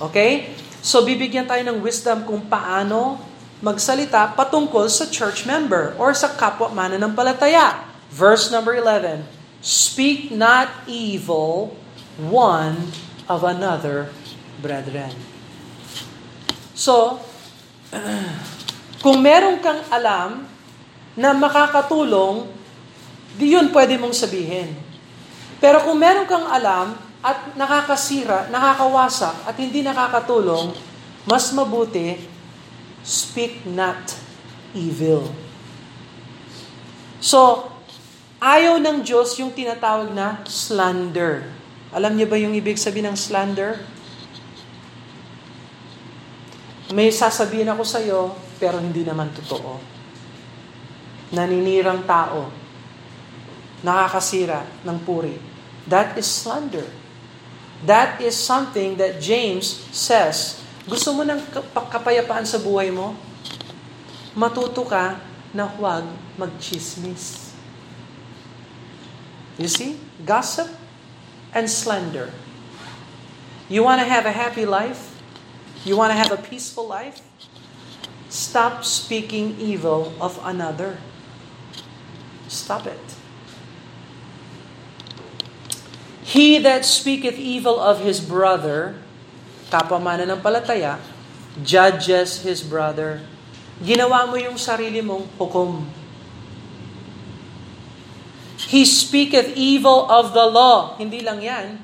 Okay? 0.00 0.56
So 0.80 1.04
bibigyan 1.04 1.44
tayo 1.44 1.60
ng 1.68 1.84
wisdom 1.84 2.24
kung 2.24 2.48
paano 2.48 3.20
magsalita 3.60 4.32
patungkol 4.32 4.88
sa 4.88 5.04
church 5.12 5.44
member 5.44 5.92
or 6.00 6.16
sa 6.16 6.32
kapwa 6.32 6.72
mananampalataya. 6.72 7.84
Verse 8.08 8.48
number 8.48 8.72
11, 8.80 9.20
Speak 9.60 10.32
not 10.32 10.72
evil 10.88 11.76
one 12.16 12.88
of 13.28 13.44
another, 13.44 14.08
brethren. 14.58 15.12
So, 16.72 17.20
kung 19.04 19.20
meron 19.20 19.60
kang 19.60 19.84
alam 19.92 20.48
na 21.14 21.36
makakatulong, 21.36 22.48
di 23.36 23.54
yun 23.54 23.70
pwede 23.70 24.00
mong 24.00 24.16
sabihin. 24.16 24.74
Pero 25.58 25.82
kung 25.84 25.98
meron 25.98 26.24
kang 26.24 26.48
alam 26.48 26.94
at 27.20 27.54
nakakasira, 27.58 28.48
nakakawasak 28.48 29.44
at 29.44 29.54
hindi 29.58 29.82
nakakatulong, 29.82 30.70
mas 31.26 31.50
mabuti, 31.50 32.16
speak 33.02 33.66
not 33.66 33.98
evil. 34.72 35.26
So, 37.18 37.66
ayaw 38.38 38.78
ng 38.78 39.02
Diyos 39.02 39.34
yung 39.42 39.50
tinatawag 39.50 40.14
na 40.14 40.46
slander. 40.46 41.57
Alam 41.88 42.20
niyo 42.20 42.28
ba 42.28 42.36
yung 42.36 42.52
ibig 42.52 42.76
sabihin 42.76 43.08
ng 43.08 43.16
slander? 43.16 43.80
May 46.92 47.08
sasabihin 47.08 47.68
ako 47.72 47.82
sa 47.84 48.00
iyo, 48.00 48.36
pero 48.60 48.76
hindi 48.80 49.04
naman 49.04 49.32
totoo. 49.32 49.80
Naninirang 51.32 52.04
tao, 52.04 52.48
nakakasira 53.84 54.64
ng 54.84 54.98
puri. 55.04 55.36
That 55.88 56.16
is 56.20 56.28
slander. 56.28 56.84
That 57.88 58.20
is 58.20 58.36
something 58.36 59.00
that 59.00 59.20
James 59.20 59.88
says. 59.92 60.60
Gusto 60.84 61.16
mo 61.16 61.24
ng 61.24 61.40
kapayapaan 61.72 62.44
sa 62.44 62.60
buhay 62.60 62.92
mo? 62.92 63.16
Matuto 64.36 64.84
ka 64.84 65.20
na 65.56 65.64
huwag 65.64 66.04
magchismis. 66.36 67.52
You 69.56 69.68
see? 69.68 69.96
Gossip 70.24 70.87
and 71.54 71.70
slander. 71.70 72.32
You 73.68 73.84
want 73.84 74.00
to 74.00 74.08
have 74.08 74.24
a 74.24 74.32
happy 74.32 74.64
life? 74.64 75.20
You 75.84 75.96
want 75.96 76.10
to 76.12 76.16
have 76.16 76.32
a 76.32 76.40
peaceful 76.40 76.88
life? 76.88 77.20
Stop 78.28 78.84
speaking 78.84 79.56
evil 79.58 80.12
of 80.20 80.40
another. 80.44 80.98
Stop 82.48 82.86
it. 82.86 83.00
He 86.28 86.58
that 86.60 86.84
speaketh 86.84 87.40
evil 87.40 87.80
of 87.80 88.04
his 88.04 88.20
brother, 88.20 89.00
kapwa 89.72 89.96
palataya, 90.40 91.00
judges 91.64 92.44
his 92.44 92.60
brother. 92.60 93.24
Ginawa 93.80 94.28
mo 94.28 94.36
yung 94.36 94.60
sarili 94.60 95.00
mong 95.00 95.24
hukom. 95.40 95.88
He 98.68 98.84
speaketh 98.84 99.56
evil 99.56 100.04
of 100.12 100.36
the 100.36 100.44
law. 100.44 100.94
Hindi 101.00 101.24
lang 101.24 101.40
yan. 101.40 101.80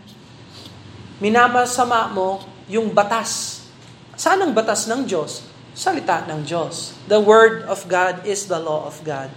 Minamasama 1.18 2.12
mo 2.12 2.44
yung 2.68 2.92
batas. 2.92 3.64
Saan 4.14 4.44
ang 4.44 4.52
batas 4.52 4.84
ng 4.84 5.08
Diyos? 5.08 5.48
Salita 5.72 6.28
ng 6.28 6.44
Diyos. 6.44 6.92
The 7.08 7.18
Word 7.18 7.64
of 7.64 7.88
God 7.88 8.28
is 8.28 8.46
the 8.46 8.60
law 8.60 8.84
of 8.84 9.00
God. 9.00 9.32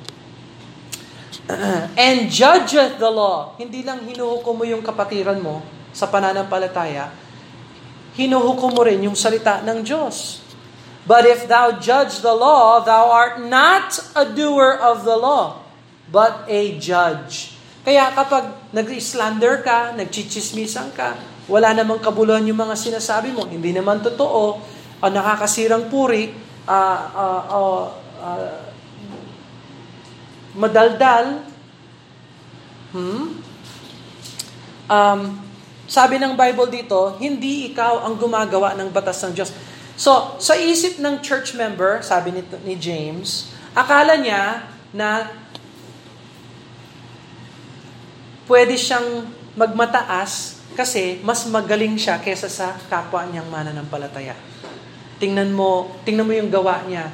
and 1.95 2.27
judgeth 2.27 2.99
the 2.99 3.07
law. 3.07 3.55
Hindi 3.55 3.83
lang 3.83 4.03
hinuhukom 4.03 4.59
mo 4.59 4.65
yung 4.67 4.83
kapatiran 4.83 5.39
mo 5.39 5.63
sa 5.95 6.05
pananampalataya, 6.05 7.09
hinuhukom 8.13 8.75
mo 8.75 8.81
rin 8.85 9.01
yung 9.01 9.17
salita 9.17 9.63
ng 9.63 9.81
Diyos. 9.81 10.43
But 11.07 11.23
if 11.23 11.47
thou 11.47 11.79
judge 11.79 12.19
the 12.19 12.35
law, 12.35 12.83
thou 12.83 13.09
art 13.09 13.39
not 13.39 13.95
a 14.11 14.27
doer 14.27 14.75
of 14.75 15.07
the 15.07 15.15
law, 15.15 15.63
but 16.11 16.47
a 16.47 16.75
judge. 16.79 17.57
Kaya 17.87 18.11
kapag 18.11 18.51
nag-slander 18.75 19.63
ka, 19.63 19.95
nagchichismisan 19.95 20.91
ka, 20.91 21.15
wala 21.47 21.71
namang 21.71 22.03
kabuluhan 22.03 22.43
yung 22.43 22.59
mga 22.59 22.75
sinasabi 22.75 23.31
mo, 23.31 23.47
hindi 23.47 23.71
naman 23.71 24.03
totoo, 24.03 24.59
o 24.99 25.05
nakakasirang 25.07 25.87
puri, 25.87 26.35
uh, 26.67 26.99
uh, 27.15 27.43
uh, 27.47 27.85
uh, 28.19 28.59
madaldal, 30.59 31.47
hmm? 32.91 33.23
um, 34.91 35.21
sabi 35.87 36.19
ng 36.19 36.35
Bible 36.35 36.67
dito, 36.67 37.15
hindi 37.23 37.71
ikaw 37.71 38.03
ang 38.03 38.19
gumagawa 38.19 38.75
ng 38.75 38.91
batas 38.91 39.23
ng 39.23 39.31
Diyos. 39.31 39.55
So, 39.95 40.35
sa 40.43 40.59
isip 40.59 40.99
ng 40.99 41.23
church 41.23 41.55
member, 41.55 42.03
sabi 42.03 42.35
ni, 42.35 42.43
ni 42.67 42.75
James, 42.75 43.47
akala 43.71 44.19
niya 44.19 44.67
na 44.91 45.31
pwede 48.47 48.79
siyang 48.79 49.27
magmataas 49.59 50.63
kasi 50.73 51.19
mas 51.21 51.43
magaling 51.47 51.99
siya 51.99 52.17
kesa 52.23 52.47
sa 52.47 52.79
kapwa 52.87 53.27
niyang 53.27 53.47
mananampalataya. 53.51 54.33
Tingnan 55.17 55.51
mo, 55.51 55.99
tingnan 56.07 56.25
mo 56.25 56.33
yung 56.33 56.49
gawa 56.49 56.85
niya. 56.87 57.11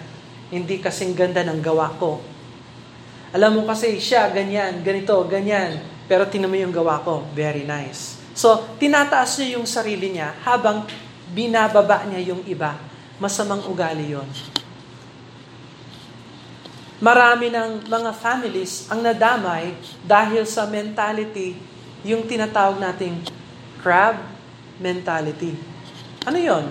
Hindi 0.53 0.77
kasing 0.77 1.17
ganda 1.17 1.41
ng 1.41 1.59
gawa 1.63 1.89
ko. 1.97 2.21
Alam 3.33 3.57
mo 3.57 3.61
kasi 3.65 3.97
siya, 3.97 4.29
ganyan, 4.29 4.85
ganito, 4.85 5.17
ganyan. 5.25 5.81
Pero 6.05 6.29
tinan 6.29 6.53
mo 6.53 6.57
yung 6.59 6.75
gawa 6.75 7.01
ko, 7.01 7.25
very 7.33 7.65
nice. 7.65 8.21
So, 8.37 8.77
tinataas 8.77 9.39
niya 9.41 9.57
yung 9.57 9.65
sarili 9.65 10.13
niya 10.13 10.37
habang 10.45 10.85
binababa 11.33 12.05
niya 12.05 12.35
yung 12.35 12.45
iba. 12.45 12.77
Masamang 13.17 13.65
ugali 13.65 14.13
yon. 14.13 14.27
Marami 17.01 17.49
ng 17.49 17.89
mga 17.89 18.11
families 18.13 18.85
ang 18.91 19.01
nadamay 19.01 19.73
dahil 20.05 20.45
sa 20.45 20.69
mentality, 20.69 21.57
yung 22.03 22.27
tinatawag 22.27 22.77
nating 22.77 23.23
crab 23.79 24.19
mentality. 24.77 25.55
Ano 26.27 26.37
yon? 26.37 26.65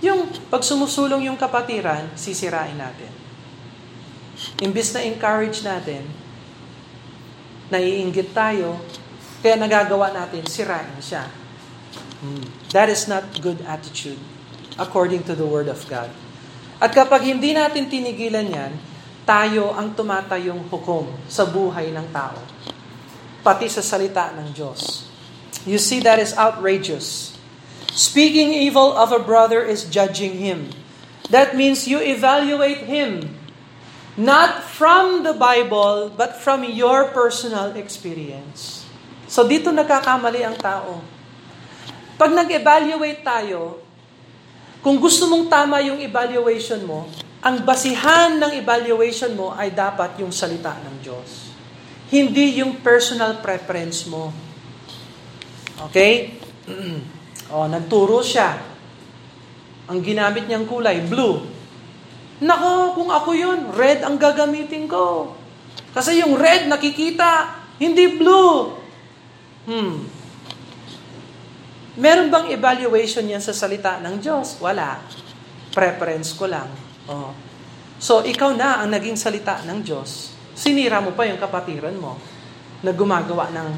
Yung 0.00 0.32
pag 0.48 0.64
sumusulong 0.64 1.28
yung 1.28 1.36
kapatiran, 1.36 2.08
sisirain 2.16 2.76
natin. 2.76 3.12
Imbis 4.64 4.96
na 4.96 5.04
encourage 5.04 5.60
natin, 5.60 6.08
naiinggit 7.68 8.32
tayo, 8.32 8.80
kaya 9.44 9.56
nagagawa 9.60 10.12
natin, 10.12 10.44
sirain 10.48 10.96
siya. 11.00 11.28
Hmm. 12.20 12.44
That 12.72 12.92
is 12.92 13.08
not 13.08 13.24
good 13.40 13.60
attitude 13.64 14.20
according 14.76 15.24
to 15.28 15.36
the 15.36 15.44
Word 15.44 15.68
of 15.68 15.84
God. 15.88 16.12
At 16.80 16.96
kapag 16.96 17.28
hindi 17.28 17.52
natin 17.52 17.88
tinigilan 17.88 18.48
yan, 18.48 18.72
tayo 19.30 19.70
ang 19.78 19.94
tumatayong 19.94 20.66
hukom 20.66 21.06
sa 21.30 21.46
buhay 21.46 21.94
ng 21.94 22.10
tao. 22.10 22.34
Pati 23.46 23.70
sa 23.70 23.78
salita 23.78 24.34
ng 24.34 24.50
Diyos. 24.50 25.06
You 25.62 25.78
see, 25.78 26.02
that 26.02 26.18
is 26.18 26.34
outrageous. 26.34 27.38
Speaking 27.94 28.50
evil 28.50 28.90
of 28.98 29.14
a 29.14 29.22
brother 29.22 29.62
is 29.62 29.86
judging 29.86 30.42
him. 30.42 30.74
That 31.30 31.54
means 31.54 31.86
you 31.86 32.02
evaluate 32.02 32.90
him 32.90 33.38
Not 34.20 34.66
from 34.66 35.24
the 35.24 35.32
Bible, 35.32 36.10
but 36.12 36.36
from 36.42 36.60
your 36.66 37.08
personal 37.14 37.72
experience. 37.78 38.84
So 39.30 39.46
dito 39.46 39.70
nagkakamali 39.70 40.42
ang 40.44 40.58
tao. 40.58 41.00
Pag 42.18 42.34
nag-evaluate 42.34 43.24
tayo, 43.24 43.78
kung 44.82 45.00
gusto 45.00 45.24
mong 45.30 45.46
tama 45.46 45.78
yung 45.80 46.02
evaluation 46.02 46.84
mo, 46.84 47.06
ang 47.40 47.64
basihan 47.64 48.36
ng 48.36 48.52
evaluation 48.60 49.32
mo 49.32 49.56
ay 49.56 49.72
dapat 49.72 50.20
yung 50.20 50.28
salita 50.28 50.76
ng 50.76 50.96
Diyos. 51.00 51.56
Hindi 52.12 52.60
yung 52.60 52.84
personal 52.84 53.40
preference 53.40 54.04
mo. 54.04 54.28
Okay? 55.88 56.36
oh, 57.56 57.64
nagturo 57.64 58.20
siya. 58.20 58.60
Ang 59.88 60.04
ginamit 60.04 60.44
niyang 60.44 60.68
kulay, 60.68 61.00
blue. 61.00 61.40
Nako, 62.44 63.00
kung 63.00 63.08
ako 63.08 63.30
yun, 63.32 63.72
red 63.72 64.04
ang 64.04 64.20
gagamitin 64.20 64.84
ko. 64.84 65.32
Kasi 65.96 66.20
yung 66.20 66.36
red 66.36 66.68
nakikita, 66.68 67.56
hindi 67.80 68.20
blue. 68.20 68.76
Hmm. 69.64 70.04
Meron 71.96 72.28
bang 72.28 72.52
evaluation 72.52 73.24
yan 73.24 73.40
sa 73.40 73.56
salita 73.56 73.96
ng 74.04 74.20
Diyos? 74.20 74.60
Wala. 74.60 75.00
Preference 75.72 76.36
ko 76.36 76.44
lang. 76.44 76.89
Oh. 77.08 77.32
So, 78.00 78.24
ikaw 78.24 78.56
na 78.56 78.80
ang 78.80 78.92
naging 78.92 79.16
salita 79.16 79.60
ng 79.68 79.84
Diyos. 79.84 80.32
Sinira 80.56 81.04
mo 81.04 81.12
pa 81.12 81.28
yung 81.28 81.36
kapatiran 81.36 81.96
mo 81.96 82.16
na 82.80 82.92
gumagawa 82.96 83.52
ng 83.52 83.68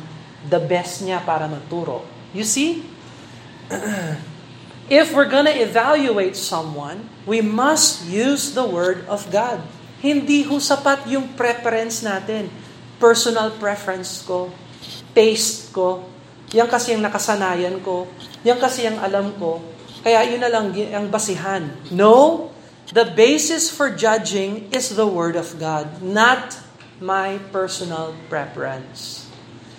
the 0.46 0.58
best 0.62 1.02
niya 1.02 1.22
para 1.22 1.46
magturo. 1.50 2.06
You 2.30 2.46
see? 2.46 2.86
If 4.92 5.14
we're 5.14 5.30
gonna 5.30 5.54
evaluate 5.54 6.34
someone, 6.34 7.06
we 7.26 7.42
must 7.42 8.06
use 8.06 8.54
the 8.54 8.66
Word 8.66 9.06
of 9.06 9.30
God. 9.30 9.62
Hindi 10.02 10.42
ho 10.46 10.58
sapat 10.58 11.06
yung 11.06 11.38
preference 11.38 12.02
natin. 12.02 12.50
Personal 12.98 13.54
preference 13.58 14.22
ko. 14.26 14.50
Taste 15.14 15.70
ko. 15.70 16.06
Yan 16.52 16.68
kasi 16.68 16.92
yung 16.92 17.02
nakasanayan 17.06 17.80
ko. 17.80 18.10
Yan 18.44 18.58
kasi 18.58 18.84
yung 18.84 18.98
alam 19.00 19.32
ko. 19.38 19.62
Kaya 20.02 20.26
yun 20.26 20.42
na 20.42 20.50
lang 20.50 20.74
ang 20.74 21.06
basihan. 21.08 21.62
No, 21.94 22.50
the 22.92 23.08
basis 23.08 23.72
for 23.72 23.88
judging 23.88 24.68
is 24.70 24.92
the 24.94 25.08
Word 25.08 25.34
of 25.34 25.56
God, 25.56 26.04
not 26.04 26.60
my 27.00 27.40
personal 27.50 28.14
preference. 28.28 29.26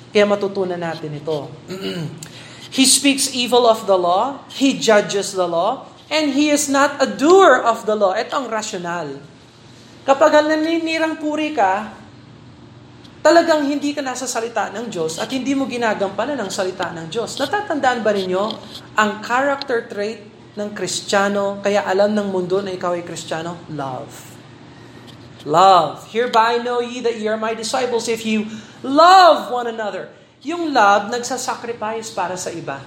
Kaya 0.10 0.26
matutunan 0.26 0.82
natin 0.82 1.18
ito. 1.18 1.50
he 2.78 2.86
speaks 2.86 3.34
evil 3.34 3.70
of 3.70 3.86
the 3.86 3.98
law, 3.98 4.42
he 4.50 4.78
judges 4.78 5.34
the 5.34 5.46
law, 5.46 5.90
and 6.10 6.34
he 6.34 6.50
is 6.50 6.70
not 6.70 6.98
a 7.02 7.08
doer 7.10 7.58
of 7.58 7.86
the 7.86 7.94
law. 7.94 8.14
Ito 8.14 8.46
ang 8.46 8.48
rational. 8.50 9.18
Kapag 10.04 10.44
naninirang 10.44 11.18
puri 11.22 11.56
ka, 11.56 12.04
talagang 13.24 13.64
hindi 13.64 13.96
ka 13.96 14.04
nasa 14.04 14.28
salita 14.28 14.68
ng 14.76 14.92
Diyos 14.92 15.16
at 15.16 15.32
hindi 15.32 15.56
mo 15.56 15.64
ginagampanan 15.64 16.36
ng 16.44 16.52
salita 16.52 16.92
ng 16.92 17.08
Diyos. 17.08 17.40
Natatandaan 17.40 18.04
ba 18.04 18.12
ninyo 18.12 18.44
ang 19.00 19.24
character 19.24 19.88
trait 19.88 20.33
ng 20.54 20.70
Kristiyano, 20.78 21.62
kaya 21.66 21.82
alam 21.82 22.14
ng 22.14 22.30
mundo 22.30 22.62
na 22.62 22.74
ikaw 22.74 22.94
ay 22.94 23.02
Kristiyano? 23.02 23.58
Love. 23.74 24.34
Love. 25.44 26.08
Hereby 26.14 26.64
know 26.64 26.80
ye 26.80 27.02
that 27.02 27.18
ye 27.18 27.28
are 27.28 27.40
my 27.40 27.58
disciples 27.58 28.08
if 28.08 28.24
you 28.24 28.48
love 28.86 29.52
one 29.52 29.68
another. 29.68 30.14
Yung 30.44 30.76
love, 30.76 31.08
nagsasacrifice 31.10 32.12
para 32.12 32.36
sa 32.36 32.52
iba. 32.52 32.84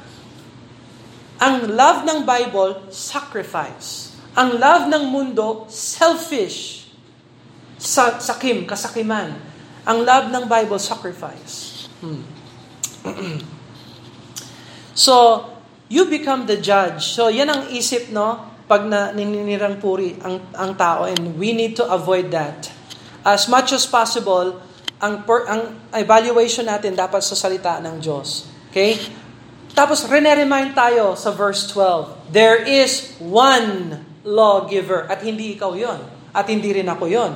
Ang 1.40 1.72
love 1.76 2.04
ng 2.04 2.24
Bible, 2.24 2.88
sacrifice. 2.92 4.16
Ang 4.36 4.60
love 4.60 4.88
ng 4.92 5.04
mundo, 5.08 5.64
selfish 5.72 6.88
sa 7.76 8.20
sakim, 8.20 8.64
kasakiman. 8.68 9.36
Ang 9.84 10.04
love 10.04 10.32
ng 10.32 10.44
Bible, 10.48 10.80
sacrifice. 10.80 11.88
Hmm. 12.00 12.24
so, 14.96 15.44
you 15.88 16.06
become 16.10 16.46
the 16.46 16.58
judge. 16.58 17.14
So, 17.14 17.28
yan 17.30 17.50
ang 17.50 17.70
isip, 17.70 18.10
no? 18.10 18.54
Pag 18.66 18.90
na, 18.90 19.14
nininirang 19.14 19.78
puri 19.78 20.18
ang, 20.18 20.42
ang 20.50 20.74
tao 20.74 21.06
and 21.06 21.38
we 21.38 21.54
need 21.54 21.78
to 21.78 21.86
avoid 21.86 22.34
that. 22.34 22.66
As 23.22 23.46
much 23.46 23.70
as 23.70 23.86
possible, 23.86 24.58
ang, 24.98 25.22
per, 25.22 25.46
ang 25.46 25.78
evaluation 25.94 26.66
natin 26.66 26.98
dapat 26.98 27.22
sa 27.22 27.38
salita 27.38 27.78
ng 27.78 28.02
Diyos. 28.02 28.50
Okay? 28.70 28.98
Tapos, 29.76 30.02
rene-remind 30.08 30.74
tayo 30.74 31.14
sa 31.14 31.30
verse 31.30 31.70
12. 31.70 32.34
There 32.34 32.58
is 32.58 33.14
one 33.22 34.02
lawgiver. 34.26 35.06
At 35.06 35.22
hindi 35.22 35.54
ikaw 35.54 35.78
yon 35.78 36.02
At 36.34 36.50
hindi 36.50 36.74
rin 36.74 36.90
ako 36.90 37.06
yon 37.06 37.32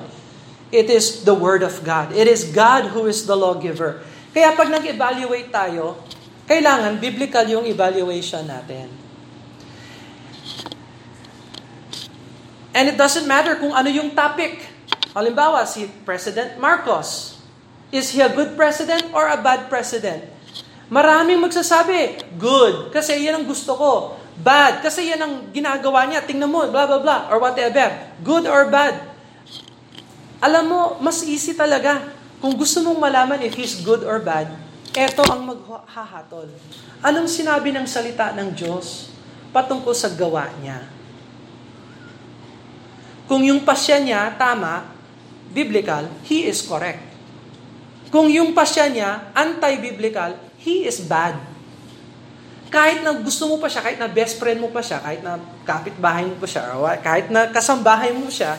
It 0.71 0.91
is 0.91 1.27
the 1.27 1.35
Word 1.35 1.63
of 1.67 1.83
God. 1.83 2.15
It 2.15 2.31
is 2.31 2.47
God 2.51 2.95
who 2.95 3.07
is 3.07 3.27
the 3.27 3.35
lawgiver. 3.35 4.03
Kaya 4.31 4.55
pag 4.55 4.71
nag-evaluate 4.71 5.51
tayo, 5.51 5.99
kailangan 6.51 6.99
biblical 6.99 7.47
yung 7.47 7.63
evaluation 7.63 8.43
natin. 8.43 8.91
And 12.75 12.91
it 12.91 12.99
doesn't 12.99 13.31
matter 13.31 13.55
kung 13.63 13.71
ano 13.71 13.87
yung 13.87 14.19
topic. 14.19 14.59
Halimbawa, 15.15 15.63
si 15.63 15.87
President 16.03 16.59
Marcos. 16.59 17.39
Is 17.95 18.11
he 18.11 18.23
a 18.23 18.31
good 18.31 18.59
president 18.59 19.15
or 19.15 19.31
a 19.31 19.39
bad 19.39 19.71
president? 19.71 20.27
Maraming 20.91 21.39
magsasabi, 21.39 22.19
good, 22.35 22.91
kasi 22.91 23.19
yan 23.23 23.43
ang 23.43 23.47
gusto 23.47 23.75
ko. 23.79 23.93
Bad, 24.43 24.83
kasi 24.83 25.07
yan 25.07 25.23
ang 25.23 25.35
ginagawa 25.55 26.07
niya. 26.07 26.23
Tingnan 26.27 26.51
mo, 26.51 26.67
blah, 26.67 26.87
blah, 26.87 27.03
blah, 27.03 27.31
or 27.31 27.39
whatever. 27.39 27.95
Good 28.27 28.51
or 28.51 28.67
bad. 28.71 28.99
Alam 30.43 30.65
mo, 30.67 30.81
mas 30.99 31.23
easy 31.23 31.55
talaga. 31.55 32.11
Kung 32.43 32.59
gusto 32.59 32.83
mong 32.83 32.99
malaman 32.99 33.39
if 33.47 33.55
he's 33.55 33.83
good 33.83 34.03
or 34.03 34.19
bad, 34.19 34.51
eto 34.91 35.23
ang 35.31 35.47
maghahatol. 35.47 36.51
Anong 37.01 37.29
sinabi 37.31 37.71
ng 37.71 37.87
salita 37.87 38.35
ng 38.35 38.51
Diyos 38.55 39.15
patungkol 39.55 39.95
sa 39.95 40.11
gawa 40.11 40.51
niya? 40.59 40.83
Kung 43.31 43.47
yung 43.47 43.63
pasya 43.63 44.03
niya 44.03 44.35
tama, 44.35 44.91
biblical, 45.55 46.11
he 46.27 46.51
is 46.51 46.67
correct. 46.67 46.99
Kung 48.11 48.27
yung 48.27 48.51
pasya 48.51 48.91
niya 48.91 49.31
anti-biblical, 49.31 50.35
he 50.59 50.83
is 50.83 50.99
bad. 51.07 51.39
Kahit 52.71 53.07
na 53.07 53.15
gusto 53.15 53.47
mo 53.47 53.63
pa 53.63 53.71
siya, 53.71 53.83
kahit 53.87 53.99
na 54.03 54.11
best 54.11 54.39
friend 54.39 54.59
mo 54.59 54.71
pa 54.71 54.83
siya, 54.83 54.99
kahit 54.99 55.23
na 55.23 55.39
kapitbahay 55.63 56.27
mo 56.27 56.35
pa 56.39 56.47
siya, 56.47 56.75
kahit 57.03 57.27
na 57.31 57.51
kasambahay 57.51 58.11
mo 58.11 58.27
siya, 58.27 58.59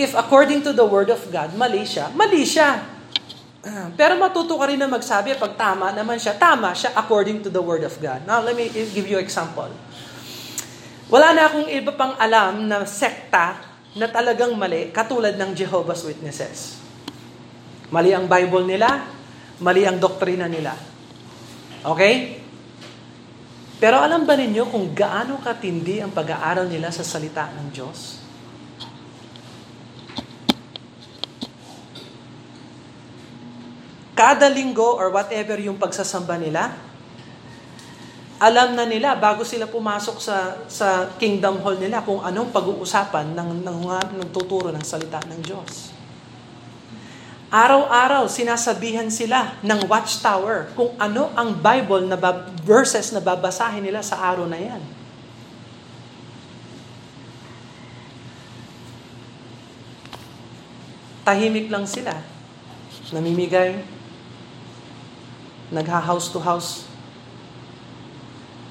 if 0.00 0.16
according 0.16 0.64
to 0.64 0.72
the 0.72 0.84
Word 0.84 1.12
of 1.12 1.20
God, 1.28 1.52
mali 1.52 1.84
siya, 1.84 2.08
mali 2.16 2.48
siya. 2.48 2.80
Pero 3.94 4.18
matuto 4.18 4.58
ka 4.58 4.66
rin 4.66 4.78
na 4.78 4.90
magsabi, 4.90 5.38
pag 5.38 5.54
tama 5.54 5.94
naman 5.94 6.18
siya, 6.18 6.34
tama 6.34 6.74
siya 6.74 6.98
according 6.98 7.46
to 7.46 7.48
the 7.48 7.62
Word 7.62 7.86
of 7.86 7.94
God. 8.02 8.26
Now, 8.26 8.42
let 8.42 8.58
me 8.58 8.66
give 8.70 9.06
you 9.06 9.22
example. 9.22 9.70
Wala 11.06 11.30
na 11.30 11.46
akong 11.46 11.70
iba 11.70 11.94
pang 11.94 12.18
alam 12.18 12.66
na 12.66 12.82
sekta 12.82 13.62
na 13.94 14.08
talagang 14.10 14.56
mali, 14.58 14.90
katulad 14.90 15.38
ng 15.38 15.52
Jehovah's 15.54 16.02
Witnesses. 16.02 16.80
Mali 17.92 18.10
ang 18.10 18.24
Bible 18.26 18.64
nila, 18.64 19.04
mali 19.60 19.84
ang 19.84 20.00
doktrina 20.00 20.48
nila. 20.48 20.72
Okay? 21.84 22.40
Pero 23.76 24.00
alam 24.00 24.24
ba 24.24 24.38
ninyo 24.38 24.64
kung 24.70 24.96
gaano 24.96 25.42
katindi 25.42 26.00
ang 26.00 26.14
pag-aaral 26.14 26.70
nila 26.70 26.88
sa 26.94 27.04
salita 27.04 27.50
ng 27.50 27.68
Diyos? 27.70 28.21
Kada 34.12 34.48
linggo 34.48 34.96
or 34.96 35.08
whatever 35.08 35.56
yung 35.56 35.80
pagsasamba 35.80 36.36
nila, 36.36 36.72
alam 38.42 38.74
na 38.74 38.82
nila 38.82 39.14
bago 39.14 39.46
sila 39.46 39.70
pumasok 39.70 40.16
sa 40.18 40.58
sa 40.66 41.06
kingdom 41.14 41.62
hall 41.62 41.78
nila 41.78 42.02
kung 42.02 42.18
anong 42.18 42.50
pag-uusapan 42.50 43.38
ng 43.38 43.62
ng 43.62 43.78
nagtuturo 44.18 44.74
ng 44.74 44.82
salita 44.82 45.22
ng 45.30 45.40
Diyos. 45.46 45.94
Araw-araw 47.52 48.26
sinasabihan 48.26 49.06
sila 49.12 49.60
ng 49.62 49.86
watchtower 49.86 50.74
kung 50.74 50.90
ano 50.98 51.30
ang 51.38 51.54
Bible 51.54 52.08
na 52.08 52.18
verses 52.66 53.14
na 53.14 53.22
babasahin 53.22 53.84
nila 53.84 54.02
sa 54.02 54.18
araw 54.26 54.50
na 54.50 54.58
'yan. 54.58 54.82
Tahimik 61.22 61.70
lang 61.70 61.86
sila. 61.86 62.18
Namimigay 63.14 64.01
nagha-house 65.72 66.28
to 66.30 66.38
house. 66.38 66.84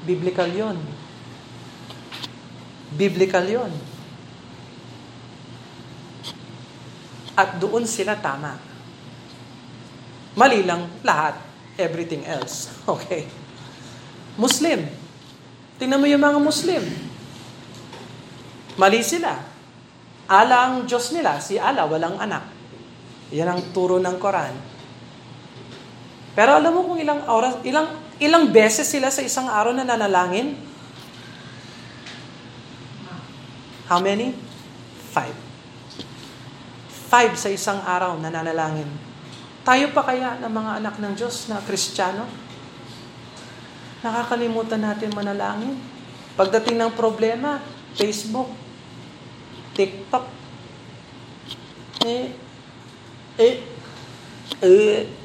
Biblical 0.05 0.47
yon. 0.49 0.77
Biblical 2.93 3.45
yon. 3.49 3.73
At 7.33 7.57
doon 7.57 7.89
sila 7.89 8.13
tama. 8.21 8.53
Mali 10.37 10.61
lang 10.61 10.87
lahat. 11.01 11.41
Everything 11.75 12.23
else. 12.23 12.69
Okay. 12.91 13.25
Muslim. 14.39 14.87
Tingnan 15.75 15.99
mo 15.99 16.07
yung 16.07 16.23
mga 16.23 16.39
Muslim. 16.39 16.83
Mali 18.79 19.01
sila. 19.03 19.35
Allah 20.31 20.71
ang 20.71 20.75
Diyos 20.87 21.11
nila. 21.11 21.43
Si 21.43 21.59
Allah, 21.59 21.83
walang 21.83 22.15
anak. 22.15 22.47
Yan 23.35 23.51
ang 23.51 23.61
turo 23.75 23.99
ng 23.99 24.15
Quran. 24.15 24.55
Pero 26.31 26.55
alam 26.55 26.71
mo 26.71 26.87
kung 26.87 26.99
ilang 26.99 27.27
oras, 27.27 27.59
ilang 27.67 27.91
ilang 28.21 28.53
beses 28.53 28.87
sila 28.87 29.11
sa 29.11 29.25
isang 29.25 29.49
araw 29.49 29.75
na 29.75 29.83
nanalangin? 29.83 30.55
How 33.91 33.99
many? 33.99 34.31
Five. 35.11 35.35
Five 37.11 37.35
sa 37.35 37.51
isang 37.51 37.83
araw 37.83 38.15
na 38.23 38.31
nanalangin. 38.31 38.87
Tayo 39.67 39.91
pa 39.91 40.07
kaya 40.07 40.39
ng 40.39 40.53
mga 40.53 40.71
anak 40.79 40.95
ng 40.95 41.13
Diyos 41.17 41.51
na 41.51 41.59
Kristiyano? 41.59 42.23
Nakakalimutan 43.99 44.79
natin 44.79 45.11
manalangin. 45.11 45.75
Pagdating 46.39 46.79
ng 46.79 46.91
problema, 46.95 47.59
Facebook, 47.93 48.47
TikTok, 49.75 50.25
eh, 52.07 52.31
eh, 53.35 53.55
eh, 54.63 55.20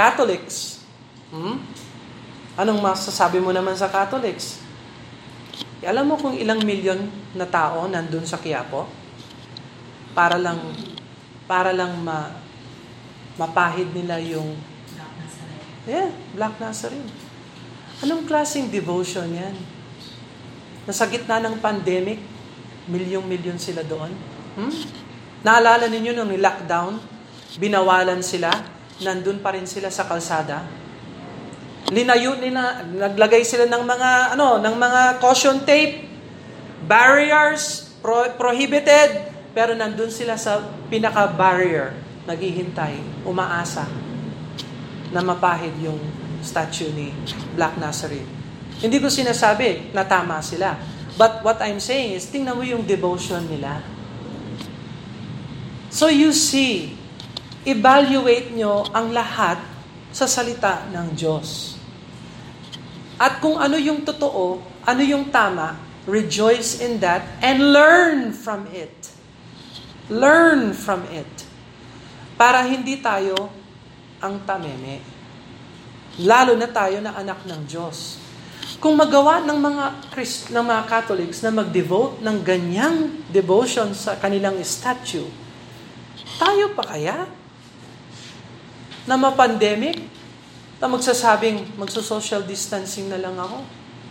Catholics. 0.00 0.80
Hmm? 1.28 1.60
Anong 2.56 2.80
masasabi 2.80 3.36
mo 3.36 3.52
naman 3.52 3.76
sa 3.76 3.92
Catholics? 3.92 4.64
E, 5.76 5.84
alam 5.84 6.08
mo 6.08 6.16
kung 6.16 6.32
ilang 6.32 6.64
milyon 6.64 7.04
na 7.36 7.44
tao 7.44 7.84
nandun 7.84 8.24
sa 8.24 8.40
Quiapo? 8.40 8.88
Para 10.16 10.40
lang 10.40 10.56
para 11.44 11.76
lang 11.76 12.00
ma, 12.00 12.32
mapahid 13.36 13.92
nila 13.92 14.16
yung 14.24 14.56
Black 14.96 15.12
Nazarene. 15.20 15.64
Yeah, 15.84 16.08
Black 16.32 16.54
Nazarene. 16.56 17.10
Anong 18.00 18.24
klaseng 18.24 18.72
devotion 18.72 19.28
yan? 19.28 19.52
Nasa 20.88 21.04
gitna 21.12 21.44
ng 21.44 21.60
pandemic, 21.60 22.24
milyong-milyon 22.88 23.60
sila 23.60 23.84
doon. 23.84 24.08
Hmm? 24.56 24.72
Naalala 25.44 25.92
ninyo 25.92 26.16
nung 26.16 26.32
lockdown, 26.32 26.96
binawalan 27.60 28.24
sila, 28.24 28.79
nandun 29.00 29.40
pa 29.40 29.56
rin 29.56 29.64
sila 29.64 29.88
sa 29.88 30.04
kalsada. 30.04 30.64
Linayo 31.90 32.38
nila, 32.38 32.84
naglagay 32.86 33.42
sila 33.42 33.66
ng 33.66 33.82
mga 33.82 34.10
ano, 34.36 34.60
ng 34.62 34.76
mga 34.76 35.00
caution 35.18 35.64
tape, 35.64 36.06
barriers, 36.86 37.90
pro- 37.98 38.30
prohibited, 38.36 39.32
pero 39.56 39.74
nandun 39.74 40.12
sila 40.12 40.38
sa 40.38 40.62
pinaka-barrier, 40.92 41.96
naghihintay, 42.28 43.26
umaasa 43.26 43.88
na 45.10 45.20
mapahid 45.24 45.74
yung 45.82 45.98
statue 46.40 46.94
ni 46.94 47.10
Black 47.58 47.74
Nazarene. 47.76 48.28
Hindi 48.80 48.96
ko 49.02 49.10
sinasabi 49.10 49.92
na 49.92 50.06
tama 50.06 50.40
sila. 50.40 50.78
But 51.18 51.44
what 51.44 51.60
I'm 51.60 51.82
saying 51.82 52.16
is, 52.16 52.30
tingnan 52.30 52.56
mo 52.56 52.64
yung 52.64 52.86
devotion 52.86 53.44
nila. 53.44 53.82
So 55.90 56.08
you 56.08 56.30
see, 56.30 56.96
evaluate 57.70 58.52
nyo 58.52 58.84
ang 58.90 59.14
lahat 59.14 59.62
sa 60.10 60.26
salita 60.26 60.86
ng 60.90 61.14
Diyos. 61.14 61.78
At 63.20 63.38
kung 63.38 63.60
ano 63.60 63.76
yung 63.76 64.02
totoo, 64.02 64.58
ano 64.82 65.02
yung 65.04 65.28
tama, 65.28 65.76
rejoice 66.08 66.80
in 66.80 66.98
that 66.98 67.22
and 67.44 67.70
learn 67.70 68.32
from 68.32 68.64
it. 68.72 69.12
Learn 70.10 70.74
from 70.74 71.06
it. 71.12 71.28
Para 72.34 72.64
hindi 72.64 72.98
tayo 72.98 73.52
ang 74.18 74.42
tameme. 74.48 75.04
Lalo 76.20 76.56
na 76.56 76.66
tayo 76.66 76.98
na 76.98 77.14
anak 77.14 77.44
ng 77.44 77.62
Diyos. 77.68 78.18
Kung 78.80 78.96
magawa 78.96 79.44
ng 79.44 79.58
mga 79.60 79.84
Christ, 80.08 80.48
ng 80.48 80.64
mga 80.64 80.82
Catholics 80.88 81.44
na 81.44 81.52
mag-devote 81.52 82.24
ng 82.24 82.36
ganyang 82.40 83.28
devotion 83.28 83.92
sa 83.92 84.16
kanilang 84.16 84.56
statue, 84.64 85.28
tayo 86.40 86.72
pa 86.72 86.96
kaya? 86.96 87.28
Na 89.08 89.16
ma-pandemic? 89.16 90.00
Na 90.80 90.88
magsasabing, 90.88 91.76
magso-social 91.76 92.44
distancing 92.44 93.08
na 93.08 93.20
lang 93.20 93.36
ako? 93.36 93.64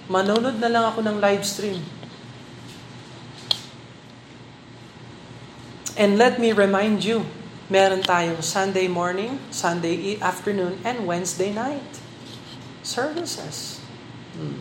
Manonood 0.10 0.58
na 0.58 0.69
lang 0.69 0.86
ako 0.89 1.06
ng 1.06 1.17
live 1.21 1.45
stream. 1.45 1.82
And 5.99 6.15
let 6.17 6.39
me 6.39 6.56
remind 6.56 7.04
you, 7.04 7.28
meron 7.67 8.02
tayong 8.02 8.41
Sunday 8.41 8.88
morning, 8.88 9.38
Sunday 9.52 10.15
e- 10.15 10.21
afternoon, 10.23 10.80
and 10.88 11.04
Wednesday 11.04 11.52
night 11.52 11.99
services. 12.82 13.84
Hmm. 14.34 14.58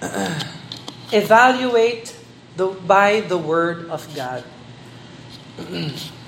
Evaluate 1.12 2.16
the, 2.56 2.72
by 2.86 3.20
the 3.20 3.36
Word 3.36 3.90
of 3.90 4.06
God 4.14 4.44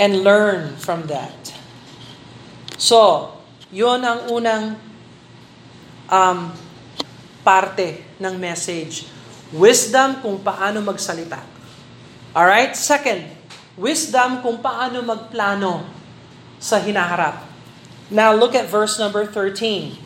and 0.00 0.24
learn 0.24 0.80
from 0.80 1.04
that. 1.12 1.52
So, 2.80 3.36
yun 3.68 4.00
ang 4.00 4.32
unang 4.32 4.80
um, 6.08 6.56
parte 7.44 8.16
ng 8.16 8.34
message. 8.40 9.04
Wisdom 9.52 10.24
kung 10.24 10.40
paano 10.40 10.80
magsalita. 10.80 11.44
Alright? 12.32 12.80
Second, 12.80 13.28
wisdom 13.76 14.40
kung 14.40 14.64
paano 14.64 15.04
magplano 15.04 15.84
sa 16.56 16.80
hinaharap. 16.80 17.44
Now 18.08 18.32
look 18.32 18.56
at 18.56 18.72
verse 18.72 18.96
number 18.96 19.28
13. 19.28 20.00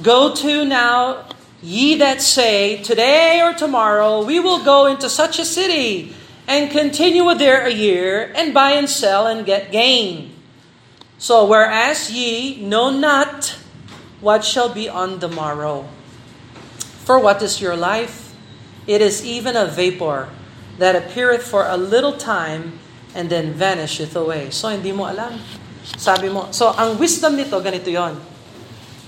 Go 0.00 0.32
to 0.34 0.64
now, 0.64 1.28
ye 1.60 1.94
that 2.00 2.24
say, 2.24 2.80
Today 2.80 3.44
or 3.44 3.52
tomorrow 3.52 4.24
we 4.24 4.40
will 4.40 4.64
go 4.64 4.88
into 4.88 5.12
such 5.12 5.36
a 5.36 5.46
city 5.46 6.16
and 6.46 6.70
continue 6.70 7.24
there 7.34 7.64
a 7.64 7.72
year 7.72 8.32
and 8.36 8.52
buy 8.52 8.72
and 8.72 8.88
sell 8.88 9.26
and 9.26 9.46
get 9.46 9.72
gain. 9.72 10.32
So 11.18 11.44
whereas 11.46 12.12
ye 12.12 12.60
know 12.60 12.90
not 12.90 13.56
what 14.20 14.44
shall 14.44 14.68
be 14.68 14.88
on 14.88 15.20
the 15.20 15.28
morrow. 15.28 15.88
For 17.04 17.18
what 17.20 17.40
is 17.40 17.60
your 17.60 17.76
life? 17.76 18.32
It 18.86 19.00
is 19.00 19.24
even 19.24 19.56
a 19.56 19.64
vapor 19.64 20.28
that 20.76 20.96
appeareth 20.96 21.44
for 21.44 21.64
a 21.64 21.76
little 21.76 22.16
time 22.16 22.80
and 23.14 23.30
then 23.30 23.54
vanisheth 23.54 24.16
away. 24.16 24.50
So 24.50 24.68
hindi 24.68 24.92
mo 24.92 25.08
alam. 25.08 25.40
Sabi 25.84 26.28
mo, 26.32 26.48
so 26.50 26.72
ang 26.72 26.96
wisdom 26.96 27.36
nito, 27.36 27.56
ganito 27.60 27.92
yon. 27.92 28.16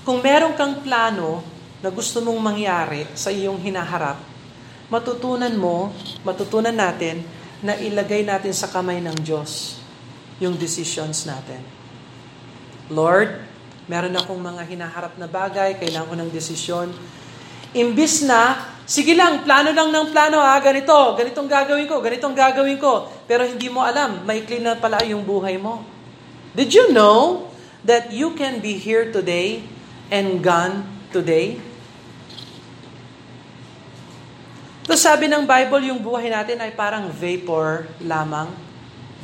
Kung 0.05 0.21
meron 0.21 0.53
kang 0.53 0.79
plano 0.85 1.41
na 1.81 1.89
gusto 1.89 2.21
mong 2.21 2.39
mangyari 2.39 3.05
sa 3.17 3.33
iyong 3.33 3.59
hinaharap, 3.59 4.17
matutunan 4.87 5.51
mo, 5.55 5.91
matutunan 6.23 6.75
natin 6.75 7.23
na 7.59 7.75
ilagay 7.75 8.23
natin 8.23 8.53
sa 8.55 8.69
kamay 8.71 9.03
ng 9.03 9.17
Diyos 9.19 9.81
yung 10.37 10.55
decisions 10.55 11.25
natin. 11.25 11.59
Lord, 12.87 13.43
meron 13.89 14.15
akong 14.15 14.39
mga 14.39 14.63
hinaharap 14.63 15.13
na 15.19 15.27
bagay, 15.27 15.75
kailangan 15.81 16.07
ko 16.07 16.15
ng 16.15 16.31
desisyon. 16.31 16.87
Imbis 17.75 18.23
na, 18.23 18.69
sige 18.87 19.11
lang, 19.11 19.43
plano 19.43 19.75
lang 19.75 19.91
ng 19.91 20.07
plano 20.13 20.39
ha, 20.39 20.55
ganito, 20.63 20.95
ganitong 21.19 21.49
gagawin 21.49 21.87
ko, 21.89 21.99
ganitong 21.99 22.35
gagawin 22.37 22.79
ko. 22.79 23.11
Pero 23.27 23.43
hindi 23.43 23.67
mo 23.67 23.83
alam, 23.83 24.23
maikli 24.23 24.63
na 24.63 24.77
pala 24.79 25.03
yung 25.03 25.25
buhay 25.25 25.59
mo. 25.59 25.83
Did 26.55 26.71
you 26.71 26.95
know 26.95 27.51
that 27.83 28.13
you 28.13 28.31
can 28.39 28.63
be 28.63 28.79
here 28.79 29.11
today 29.11 29.67
and 30.07 30.39
gone 30.39 30.87
today? 31.11 31.59
Tapos 34.87 35.03
sabi 35.03 35.27
ng 35.27 35.43
Bible, 35.43 35.91
yung 35.91 35.99
buhay 35.99 36.31
natin 36.31 36.63
ay 36.63 36.71
parang 36.71 37.11
vapor 37.11 37.91
lamang. 37.99 38.47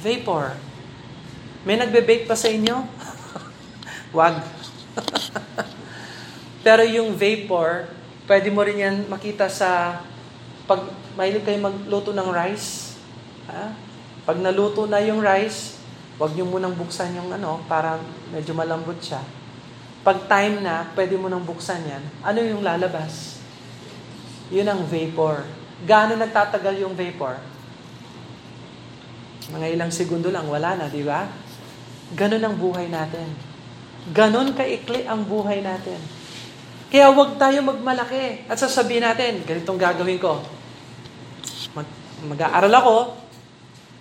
Vapor. 0.03 0.59
May 1.63 1.79
nagbe-bake 1.79 2.27
pa 2.27 2.35
sa 2.35 2.51
inyo? 2.51 2.83
Wag. 4.19 4.43
Pero 6.67 6.83
yung 6.83 7.15
vapor, 7.15 7.87
pwede 8.27 8.51
mo 8.51 8.59
rin 8.59 8.83
yan 8.83 8.95
makita 9.07 9.47
sa 9.47 10.03
pag 10.67 10.83
mahilig 11.15 11.47
kayo 11.47 11.59
magluto 11.63 12.11
ng 12.11 12.27
rice. 12.27 12.99
Ha? 13.47 13.71
Pag 14.27 14.43
naluto 14.43 14.83
na 14.83 14.99
yung 14.99 15.23
rice, 15.23 15.79
wag 16.19 16.35
niyo 16.35 16.43
munang 16.43 16.75
buksan 16.75 17.15
yung 17.15 17.31
ano 17.31 17.63
para 17.71 17.99
medyo 18.35 18.51
malambot 18.51 18.99
siya. 18.99 19.23
Pag 20.03 20.27
time 20.27 20.59
na, 20.59 20.91
pwede 20.95 21.15
mo 21.15 21.31
nang 21.31 21.47
buksan 21.47 21.87
yan. 21.87 22.03
Ano 22.19 22.43
yung 22.43 22.63
lalabas? 22.63 23.42
Yun 24.53 24.69
ang 24.69 24.85
vapor. 24.85 25.41
Gaano 25.83 26.13
nagtatagal 26.13 26.85
yung 26.85 26.93
vapor? 26.93 27.41
Mga 29.49 29.67
ilang 29.73 29.89
segundo 29.89 30.29
lang, 30.29 30.45
wala 30.45 30.77
na, 30.77 30.85
di 30.87 31.01
ba? 31.01 31.25
Ganon 32.13 32.45
ang 32.45 32.55
buhay 32.55 32.87
natin. 32.87 33.33
Ganon 34.13 34.53
kaikli 34.53 35.09
ang 35.09 35.25
buhay 35.25 35.65
natin. 35.65 35.97
Kaya 36.93 37.09
huwag 37.09 37.41
tayo 37.41 37.65
magmalaki 37.65 38.45
at 38.45 38.61
sasabihin 38.61 39.01
natin, 39.01 39.41
ganitong 39.41 39.81
gagawin 39.81 40.21
ko. 40.21 40.45
Mag, 41.73 41.89
mag-aaral 42.29 42.69
ako, 42.69 42.97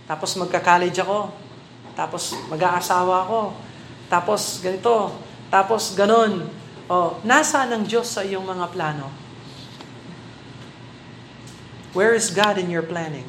tapos 0.05 0.37
magka-college 0.37 1.01
ako, 1.01 1.33
tapos 1.97 2.37
mag-aasawa 2.53 3.25
ako, 3.25 3.41
tapos 4.13 4.61
ganito, 4.61 5.17
tapos 5.49 5.97
ganon. 5.97 6.45
O, 6.93 7.17
nasa 7.25 7.65
ng 7.65 7.89
Diyos 7.89 8.13
sa 8.13 8.21
iyong 8.21 8.45
mga 8.45 8.69
plano? 8.69 9.22
Where 11.93 12.17
is 12.17 12.33
God 12.33 12.57
in 12.57 12.73
your 12.73 12.83
planning? 12.83 13.29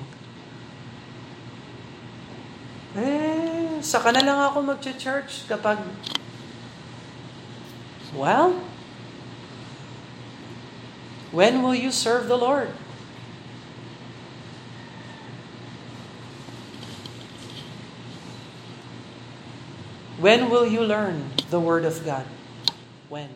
Eh, 2.95 3.81
saka 3.83 4.15
na 4.15 4.23
lang 4.23 4.39
ako 4.39 4.63
mag-church 4.63 5.49
kapag, 5.51 5.83
well, 8.15 8.55
when 11.35 11.59
will 11.59 11.75
you 11.75 11.91
serve 11.91 12.31
the 12.31 12.39
Lord? 12.39 12.71
When 20.23 20.47
will 20.47 20.63
you 20.63 20.87
learn 20.87 21.35
the 21.51 21.59
Word 21.59 21.83
of 21.83 21.99
God? 22.07 22.23
When? 23.11 23.27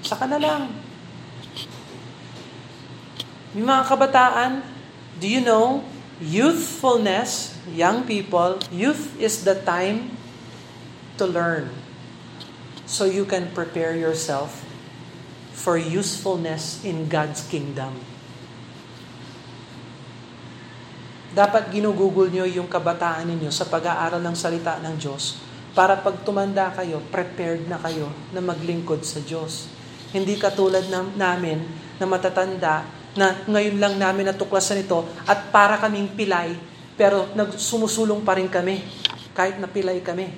Saka 0.00 0.24
na 0.24 0.40
lang. 0.40 0.83
Yung 3.54 3.70
mga 3.70 3.86
kabataan, 3.86 4.66
do 5.22 5.30
you 5.30 5.38
know, 5.38 5.86
youthfulness, 6.18 7.54
young 7.70 8.02
people, 8.02 8.58
youth 8.74 9.14
is 9.22 9.46
the 9.46 9.54
time 9.62 10.10
to 11.14 11.24
learn 11.26 11.70
so 12.82 13.06
you 13.06 13.22
can 13.22 13.46
prepare 13.54 13.94
yourself 13.94 14.66
for 15.54 15.78
usefulness 15.78 16.82
in 16.82 17.06
God's 17.06 17.46
kingdom. 17.46 17.94
Dapat 21.34 21.70
ginugugol 21.70 22.30
nyo 22.30 22.46
yung 22.46 22.66
kabataan 22.66 23.26
ninyo 23.26 23.50
sa 23.54 23.66
pag-aaral 23.66 24.22
ng 24.22 24.36
salita 24.38 24.78
ng 24.82 24.98
Diyos 24.98 25.38
para 25.74 25.98
pag 25.98 26.22
tumanda 26.22 26.70
kayo, 26.70 27.02
prepared 27.10 27.66
na 27.66 27.78
kayo 27.78 28.10
na 28.30 28.38
maglingkod 28.38 29.02
sa 29.02 29.18
Diyos. 29.18 29.66
Hindi 30.14 30.38
katulad 30.38 30.86
na, 30.86 31.02
namin 31.02 31.58
na 31.98 32.06
matatanda 32.06 32.86
na 33.14 33.34
ngayon 33.46 33.78
lang 33.78 33.94
namin 33.98 34.30
natuklasan 34.30 34.82
ito 34.82 35.06
at 35.26 35.50
para 35.54 35.78
kaming 35.78 36.10
pilay, 36.18 36.54
pero 36.98 37.30
sumusulong 37.54 38.22
pa 38.26 38.38
rin 38.38 38.50
kami 38.50 38.82
kahit 39.34 39.58
napilay 39.58 40.02
kami. 40.02 40.30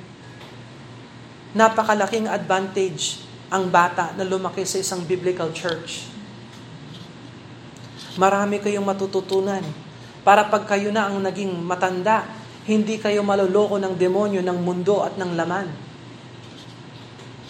Napakalaking 1.56 2.28
advantage 2.28 3.24
ang 3.48 3.72
bata 3.72 4.12
na 4.16 4.24
lumaki 4.28 4.64
sa 4.68 4.80
isang 4.80 5.04
biblical 5.04 5.48
church. 5.56 6.08
Marami 8.16 8.60
kayong 8.60 8.84
matututunan 8.84 9.64
para 10.26 10.48
pag 10.48 10.66
kayo 10.66 10.90
na 10.90 11.06
ang 11.06 11.22
naging 11.22 11.52
matanda, 11.62 12.26
hindi 12.66 12.98
kayo 12.98 13.22
maloloko 13.22 13.78
ng 13.78 13.94
demonyo, 13.94 14.42
ng 14.42 14.58
mundo 14.58 15.06
at 15.06 15.14
ng 15.14 15.38
laman. 15.38 15.85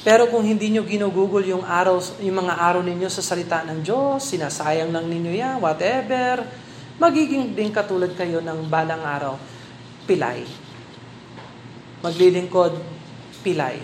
Pero 0.06 0.30
kung 0.30 0.46
hindi 0.46 0.70
nyo 0.70 0.86
ginugugol 0.86 1.42
yung, 1.42 1.66
araw, 1.66 1.98
yung 2.22 2.46
mga 2.46 2.54
araw 2.62 2.78
ninyo 2.78 3.10
sa 3.10 3.26
salita 3.26 3.66
ng 3.66 3.82
Diyos, 3.82 4.22
sinasayang 4.22 4.94
lang 4.94 5.10
ninyo 5.10 5.34
yan, 5.34 5.58
whatever, 5.58 6.46
magiging 6.94 7.58
din 7.58 7.74
katulad 7.74 8.14
kayo 8.14 8.38
ng 8.38 8.70
balang 8.70 9.02
araw, 9.02 9.34
pilay. 10.06 10.46
Maglilingkod, 12.06 12.78
pilay. 13.42 13.82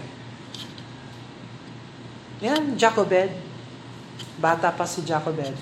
Yan, 2.38 2.78
Jacobed. 2.78 3.34
Bata 4.38 4.70
pa 4.70 4.86
si 4.86 5.02
Jacobed. 5.02 5.58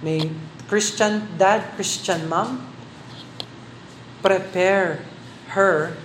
May 0.00 0.24
Christian 0.72 1.36
dad, 1.36 1.76
Christian 1.76 2.32
mom. 2.32 2.64
Prepare 4.24 5.04
her 5.52 6.00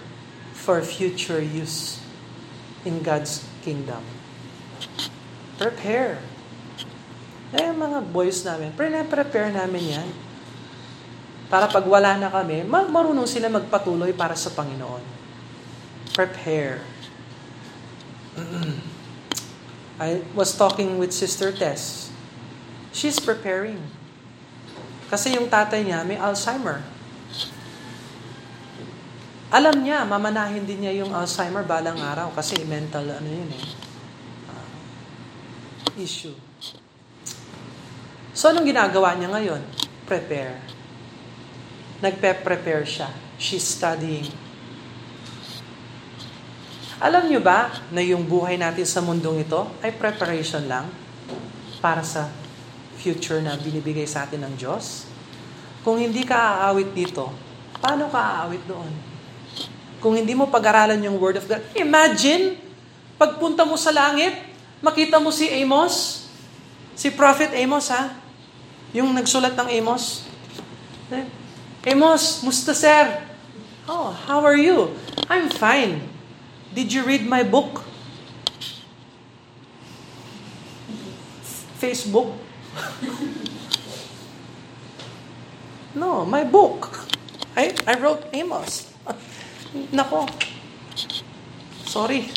for 0.52 0.84
future 0.84 1.40
use 1.40 2.04
in 2.84 3.00
God's 3.00 3.47
kingdom. 3.68 4.00
Prepare. 5.60 6.24
Eh, 7.52 7.72
mga 7.76 8.00
boys 8.08 8.48
namin, 8.48 8.72
prepare 9.12 9.52
namin 9.52 10.00
yan. 10.00 10.10
Para 11.52 11.68
pag 11.68 11.84
wala 11.84 12.16
na 12.16 12.32
kami, 12.32 12.64
marunong 12.64 13.28
sila 13.28 13.52
magpatuloy 13.52 14.16
para 14.16 14.36
sa 14.40 14.52
Panginoon. 14.56 15.04
Prepare. 16.16 16.84
I 20.00 20.24
was 20.32 20.56
talking 20.56 20.96
with 21.00 21.12
Sister 21.12 21.52
Tess. 21.52 22.12
She's 22.92 23.20
preparing. 23.20 23.80
Kasi 25.08 25.40
yung 25.40 25.48
tatay 25.48 25.88
niya 25.88 26.04
may 26.04 26.20
Alzheimer. 26.20 26.84
Alam 29.48 29.80
niya, 29.80 30.04
mamanahin 30.04 30.68
din 30.68 30.84
niya 30.84 31.08
yung 31.08 31.16
Alzheimer 31.16 31.64
balang 31.64 31.96
araw 31.96 32.36
kasi 32.36 32.60
mental 32.68 33.08
ano 33.08 33.30
yun 33.32 33.48
eh. 33.56 33.66
Uh, 34.52 36.04
issue. 36.04 36.36
So, 38.36 38.52
anong 38.52 38.68
ginagawa 38.68 39.16
niya 39.16 39.32
ngayon? 39.32 39.64
Prepare. 40.04 40.60
Nagpe-prepare 42.04 42.84
siya. 42.84 43.08
She's 43.40 43.64
studying. 43.64 44.28
Alam 47.00 47.32
niyo 47.32 47.40
ba 47.40 47.72
na 47.96 48.04
yung 48.04 48.28
buhay 48.28 48.60
natin 48.60 48.84
sa 48.84 49.00
mundong 49.00 49.48
ito 49.48 49.64
ay 49.80 49.96
preparation 49.96 50.68
lang 50.68 50.92
para 51.80 52.04
sa 52.04 52.28
future 53.00 53.40
na 53.40 53.56
binibigay 53.56 54.04
sa 54.04 54.28
atin 54.28 54.44
ng 54.44 54.54
Diyos? 54.60 55.08
Kung 55.88 56.04
hindi 56.04 56.28
ka 56.28 56.68
aawit 56.68 56.92
dito, 56.92 57.32
paano 57.80 58.12
ka 58.12 58.44
aawit 58.44 58.66
doon? 58.68 59.07
Kung 59.98 60.14
hindi 60.14 60.38
mo 60.38 60.46
pag-aralan 60.46 61.02
yung 61.02 61.18
Word 61.18 61.42
of 61.42 61.50
God, 61.50 61.62
imagine, 61.74 62.58
pagpunta 63.18 63.66
mo 63.66 63.76
sa 63.76 63.90
langit, 63.90 64.38
makita 64.82 65.18
mo 65.18 65.34
si 65.34 65.50
Amos, 65.50 66.26
si 66.94 67.10
Prophet 67.10 67.50
Amos 67.58 67.90
ha, 67.90 68.14
yung 68.94 69.10
nagsulat 69.14 69.58
ng 69.58 69.70
Amos. 69.82 70.26
Amos, 71.88 72.44
musta 72.44 72.76
sir? 72.76 73.24
Oh, 73.88 74.12
how 74.12 74.44
are 74.44 74.60
you? 74.60 74.92
I'm 75.32 75.50
fine. 75.50 76.04
Did 76.76 76.92
you 76.92 77.08
read 77.08 77.26
my 77.26 77.42
book? 77.42 77.82
Facebook? 81.80 82.36
no, 85.96 86.26
my 86.26 86.44
book. 86.44 86.92
I, 87.56 87.74
I 87.88 87.98
wrote 87.98 88.28
Amos. 88.34 88.97
Nako. 89.94 90.26
Sorry. 91.88 92.28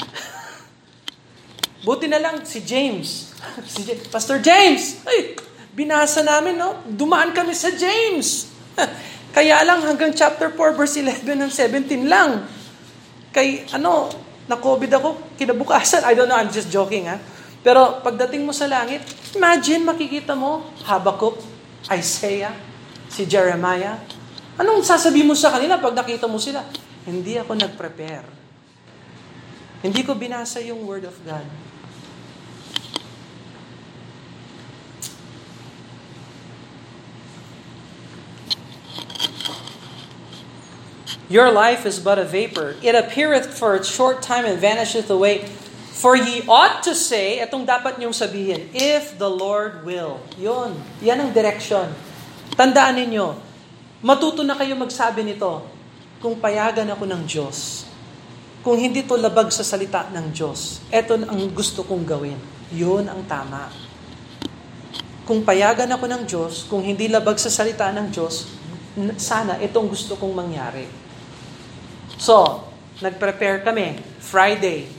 Buti 1.80 2.06
na 2.06 2.20
lang 2.20 2.44
si 2.44 2.60
James. 2.62 3.32
Si 3.72 3.82
James. 3.82 4.04
Pastor 4.12 4.38
James! 4.44 5.00
Ay, 5.08 5.32
binasa 5.72 6.20
namin, 6.20 6.60
no? 6.60 6.84
Dumaan 6.84 7.32
kami 7.32 7.56
sa 7.56 7.72
James. 7.72 8.52
Kaya 9.36 9.64
lang 9.64 9.80
hanggang 9.86 10.12
chapter 10.12 10.52
4 10.52 10.76
verse 10.76 11.00
11 11.00 11.48
and 11.48 11.52
17 11.52 12.04
lang. 12.04 12.44
Kay 13.32 13.64
ano, 13.72 14.12
na-COVID 14.50 14.90
ako, 14.98 15.38
kinabukasan. 15.38 16.02
I 16.02 16.12
don't 16.18 16.26
know, 16.26 16.36
I'm 16.36 16.50
just 16.50 16.68
joking 16.68 17.06
ha. 17.06 17.16
Pero 17.62 18.02
pagdating 18.02 18.42
mo 18.42 18.50
sa 18.50 18.66
langit, 18.66 19.04
imagine 19.36 19.86
makikita 19.86 20.34
mo 20.34 20.74
Habakkuk, 20.82 21.38
Isaiah, 21.92 22.52
si 23.06 23.28
Jeremiah. 23.28 24.00
Anong 24.58 24.82
sasabihin 24.82 25.30
mo 25.30 25.36
sa 25.38 25.54
kanila 25.54 25.78
pag 25.78 25.94
nakita 25.94 26.26
mo 26.26 26.36
sila? 26.40 26.66
Hindi 27.10 27.34
ako 27.34 27.58
nag-prepare. 27.58 28.22
Hindi 29.82 30.06
ko 30.06 30.14
binasa 30.14 30.62
yung 30.62 30.86
Word 30.86 31.10
of 31.10 31.18
God. 31.26 31.42
Your 41.30 41.50
life 41.50 41.86
is 41.86 42.02
but 42.02 42.18
a 42.18 42.26
vapor. 42.26 42.74
It 42.82 42.94
appeareth 42.94 43.54
for 43.54 43.78
a 43.78 43.82
short 43.82 44.18
time 44.22 44.46
and 44.46 44.58
vanisheth 44.58 45.10
away. 45.10 45.46
For 45.94 46.18
ye 46.18 46.42
ought 46.46 46.82
to 46.86 46.94
say, 46.94 47.38
itong 47.38 47.66
dapat 47.66 48.02
niyong 48.02 48.14
sabihin, 48.14 48.66
if 48.74 49.14
the 49.14 49.30
Lord 49.30 49.86
will. 49.86 50.18
Yun. 50.38 50.74
Yan 51.02 51.22
ang 51.22 51.30
direction. 51.30 51.86
Tandaan 52.58 52.98
ninyo, 52.98 53.38
matuto 54.02 54.42
na 54.42 54.58
kayo 54.58 54.74
magsabi 54.74 55.22
nito, 55.22 55.62
kung 56.20 56.36
payagan 56.36 56.84
ako 56.92 57.08
ng 57.08 57.22
Diyos, 57.24 57.88
kung 58.60 58.76
hindi 58.76 59.00
to 59.08 59.16
labag 59.16 59.48
sa 59.48 59.64
salita 59.64 60.04
ng 60.12 60.36
Diyos, 60.36 60.84
eto 60.92 61.16
ang 61.16 61.48
gusto 61.56 61.80
kong 61.80 62.04
gawin. 62.04 62.36
Yun 62.76 63.08
ang 63.08 63.24
tama. 63.24 63.72
Kung 65.24 65.40
payagan 65.40 65.88
ako 65.88 66.04
ng 66.04 66.22
Diyos, 66.28 66.68
kung 66.68 66.84
hindi 66.84 67.08
labag 67.08 67.40
sa 67.40 67.48
salita 67.48 67.88
ng 67.88 68.12
Diyos, 68.12 68.52
sana 69.16 69.56
itong 69.64 69.88
gusto 69.88 70.20
kong 70.20 70.36
mangyari. 70.36 70.84
So, 72.20 72.68
nag-prepare 73.00 73.64
kami. 73.64 73.96
Friday, 74.20 74.92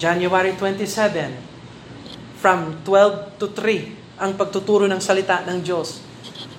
January 0.00 0.56
27, 0.56 2.40
from 2.40 2.80
12 2.88 3.36
to 3.36 3.52
3, 3.52 4.16
ang 4.16 4.32
pagtuturo 4.32 4.88
ng 4.88 5.02
salita 5.04 5.44
ng 5.44 5.60
Diyos. 5.60 6.00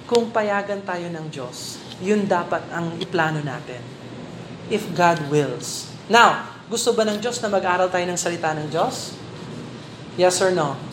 Kung 0.06 0.30
payagan 0.30 0.86
tayo 0.86 1.10
ng 1.10 1.26
Diyos, 1.34 1.81
yun 2.02 2.26
dapat 2.26 2.66
ang 2.74 2.98
iplano 2.98 3.40
natin. 3.46 3.80
If 4.68 4.90
God 4.98 5.30
wills. 5.30 5.88
Now, 6.10 6.50
gusto 6.68 6.92
ba 6.98 7.06
ng 7.06 7.22
Diyos 7.22 7.40
na 7.40 7.48
mag-aral 7.48 7.88
tayo 7.88 8.04
ng 8.10 8.20
salita 8.20 8.52
ng 8.58 8.68
Diyos? 8.68 9.16
Yes 10.20 10.42
or 10.44 10.52
no? 10.52 10.76
Yes. 10.76 10.92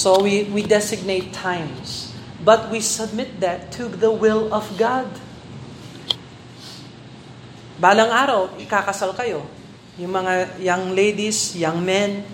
So 0.00 0.16
we, 0.22 0.48
we 0.48 0.64
designate 0.64 1.34
times, 1.36 2.14
but 2.40 2.72
we 2.72 2.80
submit 2.80 3.40
that 3.44 3.68
to 3.76 3.84
the 3.84 4.08
will 4.08 4.48
of 4.48 4.64
God. 4.80 5.04
Balang 7.76 8.08
araw, 8.08 8.56
ikakasal 8.56 9.12
kayo. 9.12 9.44
Yung 10.00 10.16
mga 10.16 10.56
young 10.56 10.96
ladies, 10.96 11.52
young 11.52 11.84
men, 11.84 12.24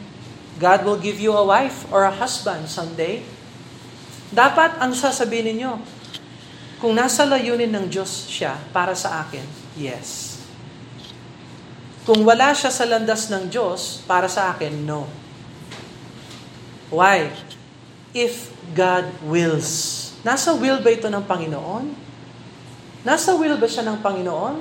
God 0.63 0.87
will 0.87 0.99
give 0.99 1.19
you 1.19 1.35
a 1.35 1.43
wife 1.43 1.91
or 1.91 2.07
a 2.07 2.15
husband 2.15 2.71
someday. 2.71 3.27
Dapat 4.35 4.83
ang 4.83 4.91
sasabihin 4.91 5.55
ninyo, 5.55 5.73
kung 6.83 6.93
nasa 6.93 7.25
layunin 7.25 7.71
ng 7.73 7.87
Diyos 7.89 8.27
siya 8.29 8.59
para 8.75 8.93
sa 8.93 9.25
akin, 9.25 9.45
yes. 9.79 10.41
Kung 12.07 12.23
wala 12.23 12.55
siya 12.55 12.71
sa 12.71 12.87
landas 12.87 13.27
ng 13.33 13.51
Diyos 13.51 14.03
para 14.07 14.31
sa 14.31 14.55
akin, 14.55 14.87
no. 14.87 15.11
Why? 16.91 17.35
If 18.15 18.55
God 18.75 19.11
wills. 19.27 20.07
Nasa 20.23 20.55
will 20.55 20.83
ba 20.83 20.91
ito 20.91 21.07
ng 21.07 21.23
Panginoon? 21.23 21.85
Nasa 23.07 23.35
will 23.39 23.55
ba 23.59 23.67
siya 23.71 23.87
ng 23.87 23.99
Panginoon? 24.03 24.55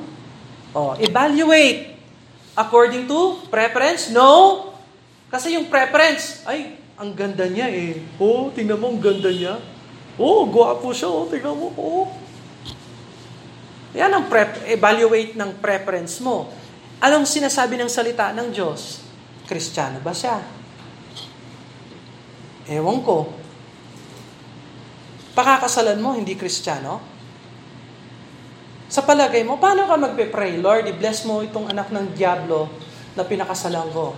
Oh, 0.77 0.93
evaluate. 1.01 1.97
According 2.53 3.09
to 3.09 3.41
preference? 3.49 4.13
No. 4.13 4.69
Kasi 5.33 5.57
yung 5.57 5.67
preference, 5.67 6.45
ay, 6.45 6.77
ang 6.95 7.11
ganda 7.11 7.43
niya 7.47 7.67
eh. 7.67 7.99
Oh, 8.15 8.47
tingnan 8.55 8.79
mo, 8.79 8.95
ang 8.95 9.01
ganda 9.03 9.27
niya. 9.27 9.59
Oh, 10.15 10.47
gwapo 10.47 10.95
siya. 10.95 11.11
Oh, 11.11 11.27
tingnan 11.27 11.55
mo. 11.55 11.67
Oh. 11.75 12.07
Yan 13.95 14.11
ang 14.11 14.27
prep, 14.27 14.63
evaluate 14.67 15.35
ng 15.35 15.59
preference 15.59 16.19
mo. 16.23 16.51
Anong 16.99 17.27
sinasabi 17.27 17.75
ng 17.79 17.91
salita 17.91 18.31
ng 18.31 18.51
Diyos? 18.51 19.03
Kristiyano 19.47 19.99
ba 19.99 20.15
siya? 20.15 20.39
Ewan 22.71 23.03
ko. 23.03 23.31
Pakakasalan 25.35 25.99
mo, 25.99 26.15
hindi 26.15 26.39
Kristiyano? 26.39 27.03
Sa 28.87 29.03
palagay 29.03 29.43
mo, 29.43 29.59
paano 29.59 29.83
ka 29.83 29.99
magpe-pray? 29.99 30.63
Lord, 30.63 30.87
i-bless 30.87 31.27
mo 31.27 31.43
itong 31.43 31.67
anak 31.67 31.91
ng 31.91 32.15
Diablo 32.15 32.71
na 33.19 33.27
pinakasalan 33.27 33.91
ko. 33.91 34.15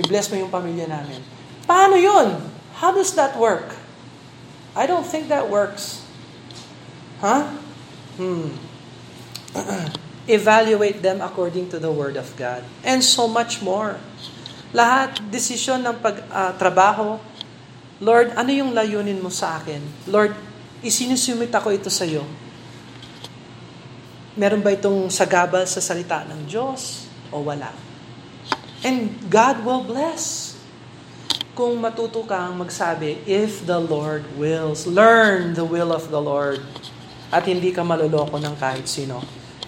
I-bless 0.00 0.32
mo 0.32 0.40
yung 0.40 0.52
pamilya 0.52 0.88
namin. 0.88 1.20
Paano 1.66 1.96
yun? 1.98 2.38
How 2.82 2.90
does 2.90 3.14
that 3.14 3.38
work? 3.38 3.78
I 4.74 4.88
don't 4.88 5.04
think 5.04 5.28
that 5.28 5.46
works. 5.46 6.02
Huh? 7.20 7.46
Hmm. 8.16 8.56
Evaluate 10.26 11.02
them 11.02 11.20
according 11.20 11.68
to 11.70 11.78
the 11.78 11.90
Word 11.90 12.16
of 12.16 12.32
God. 12.34 12.64
And 12.82 13.04
so 13.04 13.28
much 13.28 13.60
more. 13.60 13.98
Lahat, 14.72 15.20
desisyon 15.28 15.84
ng 15.84 16.00
pagtrabaho, 16.00 17.20
uh, 17.20 17.30
Lord, 18.02 18.32
ano 18.34 18.50
yung 18.50 18.72
layunin 18.72 19.20
mo 19.20 19.30
sa 19.30 19.60
akin? 19.60 19.78
Lord, 20.08 20.34
isinusumit 20.82 21.52
ako 21.54 21.70
ito 21.70 21.86
sa 21.92 22.02
iyo. 22.02 22.26
Meron 24.34 24.64
ba 24.64 24.72
itong 24.72 25.12
sagabal 25.12 25.68
sa 25.68 25.78
salita 25.84 26.24
ng 26.24 26.48
Diyos 26.48 27.06
o 27.28 27.44
wala? 27.44 27.70
And 28.82 29.14
God 29.28 29.62
will 29.62 29.84
bless. 29.84 30.51
Kung 31.52 31.84
matuto 31.84 32.24
kang 32.24 32.56
magsabi, 32.56 33.20
if 33.28 33.68
the 33.68 33.76
Lord 33.76 34.24
wills, 34.40 34.88
learn 34.88 35.52
the 35.52 35.68
will 35.68 35.92
of 35.92 36.08
the 36.08 36.20
Lord. 36.20 36.64
At 37.28 37.44
hindi 37.44 37.72
ka 37.72 37.84
maluloko 37.84 38.40
ng 38.40 38.56
kahit 38.56 38.88
sino 38.88 39.20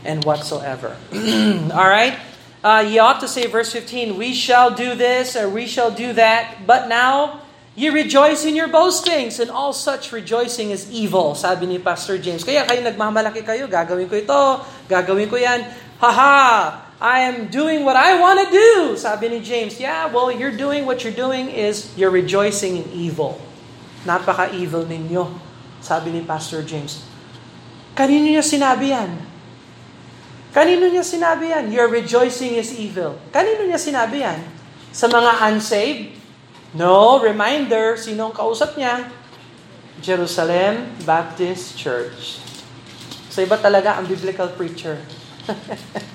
and 0.04 0.24
whatsoever. 0.24 0.96
All 1.76 1.88
right? 1.88 2.16
Uh, 2.64 2.80
you 2.80 3.00
ought 3.00 3.20
to 3.20 3.28
say, 3.28 3.44
verse 3.44 3.72
15, 3.72 4.16
we 4.16 4.32
shall 4.32 4.72
do 4.72 4.96
this 4.96 5.36
or 5.36 5.52
we 5.52 5.68
shall 5.68 5.92
do 5.92 6.16
that, 6.16 6.64
but 6.64 6.88
now 6.88 7.44
you 7.76 7.92
rejoice 7.92 8.46
in 8.46 8.54
your 8.54 8.68
boastings, 8.68 9.42
and 9.42 9.50
all 9.50 9.74
such 9.74 10.14
rejoicing 10.14 10.70
is 10.70 10.86
evil, 10.94 11.34
sabi 11.34 11.66
ni 11.66 11.82
Pastor 11.82 12.16
James. 12.22 12.46
Kaya 12.46 12.62
kayo 12.62 12.80
nagmamalaki 12.86 13.42
kayo, 13.42 13.66
gagawin 13.66 14.06
ko 14.06 14.14
ito, 14.14 14.42
gagawin 14.86 15.26
ko 15.26 15.34
yan. 15.34 15.66
Haha, 15.98 16.83
I 17.02 17.26
am 17.26 17.50
doing 17.50 17.82
what 17.82 17.98
I 17.98 18.14
want 18.20 18.38
to 18.38 18.48
do, 18.54 18.70
sabi 18.94 19.26
ni 19.26 19.42
James. 19.42 19.82
Yeah, 19.82 20.06
well, 20.14 20.30
you're 20.30 20.54
doing 20.54 20.86
what 20.86 21.02
you're 21.02 21.16
doing 21.16 21.50
is 21.50 21.90
you're 21.98 22.14
rejoicing 22.14 22.78
in 22.78 22.86
evil. 22.94 23.42
Napaka-evil 24.06 24.86
ninyo, 24.86 25.26
sabi 25.82 26.14
ni 26.14 26.22
Pastor 26.22 26.62
James. 26.62 27.02
Kanino 27.98 28.30
niya 28.30 28.46
sinabi 28.46 28.94
yan? 28.94 29.10
Kanino 30.54 30.86
niya 30.86 31.02
sinabi 31.02 31.50
yan? 31.50 31.74
Your 31.74 31.90
rejoicing 31.90 32.54
is 32.54 32.70
evil. 32.78 33.18
Kanino 33.34 33.66
niya 33.66 33.80
sinabi 33.80 34.22
yan? 34.22 34.38
Sa 34.94 35.10
mga 35.10 35.50
unsaved? 35.50 36.14
No, 36.78 37.18
reminder, 37.18 37.98
sinong 37.98 38.30
kausap 38.30 38.78
niya? 38.78 39.10
Jerusalem 39.98 40.94
Baptist 41.02 41.74
Church. 41.74 42.38
So 43.34 43.42
iba 43.42 43.58
talaga 43.58 43.98
ang 43.98 44.06
biblical 44.06 44.46
preacher. 44.54 45.02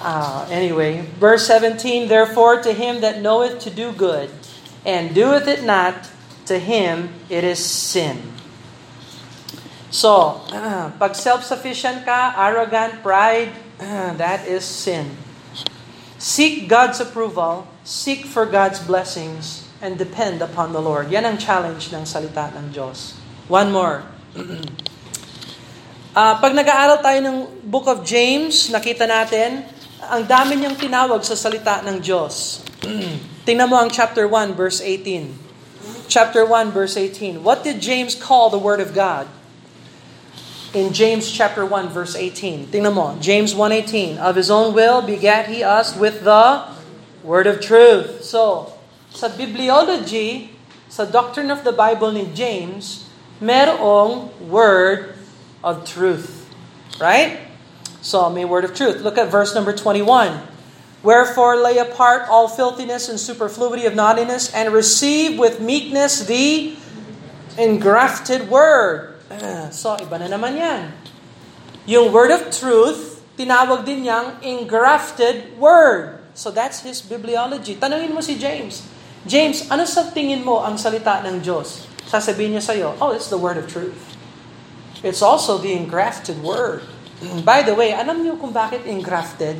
Uh, 0.00 0.46
anyway, 0.50 1.02
verse 1.18 1.46
17, 1.46 2.06
Therefore 2.06 2.62
to 2.62 2.72
him 2.72 3.00
that 3.00 3.20
knoweth 3.20 3.58
to 3.66 3.70
do 3.70 3.90
good, 3.90 4.30
and 4.86 5.14
doeth 5.14 5.48
it 5.48 5.64
not, 5.64 6.08
to 6.46 6.58
him 6.58 7.10
it 7.28 7.42
is 7.42 7.58
sin. 7.58 8.22
So, 9.90 10.40
uh, 10.54 10.90
pag 11.00 11.18
self-sufficient 11.18 12.06
ka, 12.06 12.34
arrogant, 12.38 13.02
pride, 13.02 13.50
uh, 13.80 14.14
that 14.22 14.46
is 14.46 14.64
sin. 14.64 15.16
Seek 16.18 16.68
God's 16.70 16.98
approval, 17.02 17.66
seek 17.82 18.26
for 18.26 18.46
God's 18.46 18.78
blessings, 18.78 19.66
and 19.82 19.98
depend 19.98 20.42
upon 20.42 20.74
the 20.74 20.82
Lord. 20.82 21.10
Yan 21.10 21.26
ang 21.26 21.38
challenge 21.38 21.90
ng 21.94 22.02
salita 22.06 22.50
ng 22.54 22.74
Diyos. 22.74 23.14
One 23.46 23.70
more. 23.70 24.02
uh, 26.14 26.34
pag 26.42 26.52
nag-aaral 26.54 27.02
tayo 27.02 27.18
ng 27.22 27.36
Book 27.66 27.86
of 27.90 28.06
James, 28.06 28.70
nakita 28.70 29.06
natin, 29.06 29.66
ang 30.08 30.24
dami 30.24 30.56
niyang 30.56 30.76
tinawag 30.76 31.20
sa 31.20 31.36
salita 31.36 31.84
ng 31.84 32.00
Diyos. 32.00 32.64
Tingnan 33.44 33.68
mo 33.68 33.76
ang 33.76 33.92
chapter 33.92 34.24
1 34.24 34.56
verse 34.56 34.80
18. 34.80 36.08
Chapter 36.08 36.48
1 36.48 36.72
verse 36.72 36.96
18. 36.96 37.44
What 37.44 37.60
did 37.60 37.84
James 37.84 38.16
call 38.16 38.48
the 38.48 38.60
word 38.60 38.80
of 38.80 38.96
God? 38.96 39.28
In 40.72 40.92
James 40.92 41.28
chapter 41.28 41.64
1 41.64 41.92
verse 41.92 42.16
18. 42.16 42.72
Tingnan 42.72 42.92
mo, 42.92 43.16
James 43.20 43.56
1:18. 43.56 44.20
Of 44.20 44.36
his 44.36 44.52
own 44.52 44.76
will 44.76 45.00
begat 45.00 45.48
he 45.48 45.64
us 45.64 45.96
with 45.96 46.24
the 46.24 46.68
word 47.24 47.48
of 47.48 47.60
truth. 47.60 48.24
So, 48.24 48.72
sa 49.12 49.32
bibliology, 49.32 50.52
sa 50.92 51.08
doctrine 51.08 51.48
of 51.48 51.64
the 51.64 51.72
Bible 51.72 52.12
ni 52.12 52.28
James, 52.36 53.08
merong 53.40 54.28
word 54.44 55.16
of 55.64 55.88
truth. 55.88 56.44
Right? 57.00 57.47
So, 58.08 58.32
may 58.32 58.48
word 58.48 58.64
of 58.64 58.72
truth. 58.72 59.04
Look 59.04 59.20
at 59.20 59.28
verse 59.28 59.52
number 59.52 59.76
21. 59.76 60.40
Wherefore 61.04 61.60
lay 61.60 61.76
apart 61.76 62.24
all 62.32 62.48
filthiness 62.48 63.12
and 63.12 63.20
superfluity 63.20 63.84
of 63.84 63.92
naughtiness, 63.92 64.48
and 64.56 64.72
receive 64.72 65.36
with 65.36 65.60
meekness 65.60 66.24
the 66.24 66.72
engrafted 67.60 68.48
word. 68.48 69.20
So, 69.76 70.00
iba 70.00 70.16
na 70.16 70.32
naman 70.32 70.56
yan. 70.56 70.96
Yung 71.84 72.08
word 72.08 72.32
of 72.32 72.48
truth, 72.48 73.20
tinawag 73.36 73.84
din 73.84 74.08
niyang 74.08 74.40
engrafted 74.40 75.60
word. 75.60 76.24
So 76.32 76.48
that's 76.48 76.80
his 76.80 77.04
bibliology. 77.04 77.76
Tanungin 77.76 78.16
mo 78.16 78.24
si 78.24 78.40
James. 78.40 78.88
James, 79.28 79.68
ano 79.68 79.84
sa 79.84 80.08
tingin 80.08 80.40
mo 80.40 80.64
ang 80.64 80.80
salita 80.80 81.20
ng 81.20 81.44
Diyos? 81.44 81.84
Sasabihin 82.08 82.56
niya 82.56 82.64
sa'yo, 82.64 82.96
oh, 83.04 83.12
it's 83.12 83.28
the 83.28 83.36
word 83.36 83.60
of 83.60 83.68
truth. 83.68 84.16
It's 85.04 85.20
also 85.20 85.60
the 85.60 85.76
engrafted 85.76 86.40
word. 86.40 86.88
By 87.42 87.66
the 87.66 87.74
way, 87.74 87.90
alam 87.90 88.22
niyo 88.22 88.38
kung 88.38 88.54
bakit 88.54 88.86
engrafted? 88.86 89.58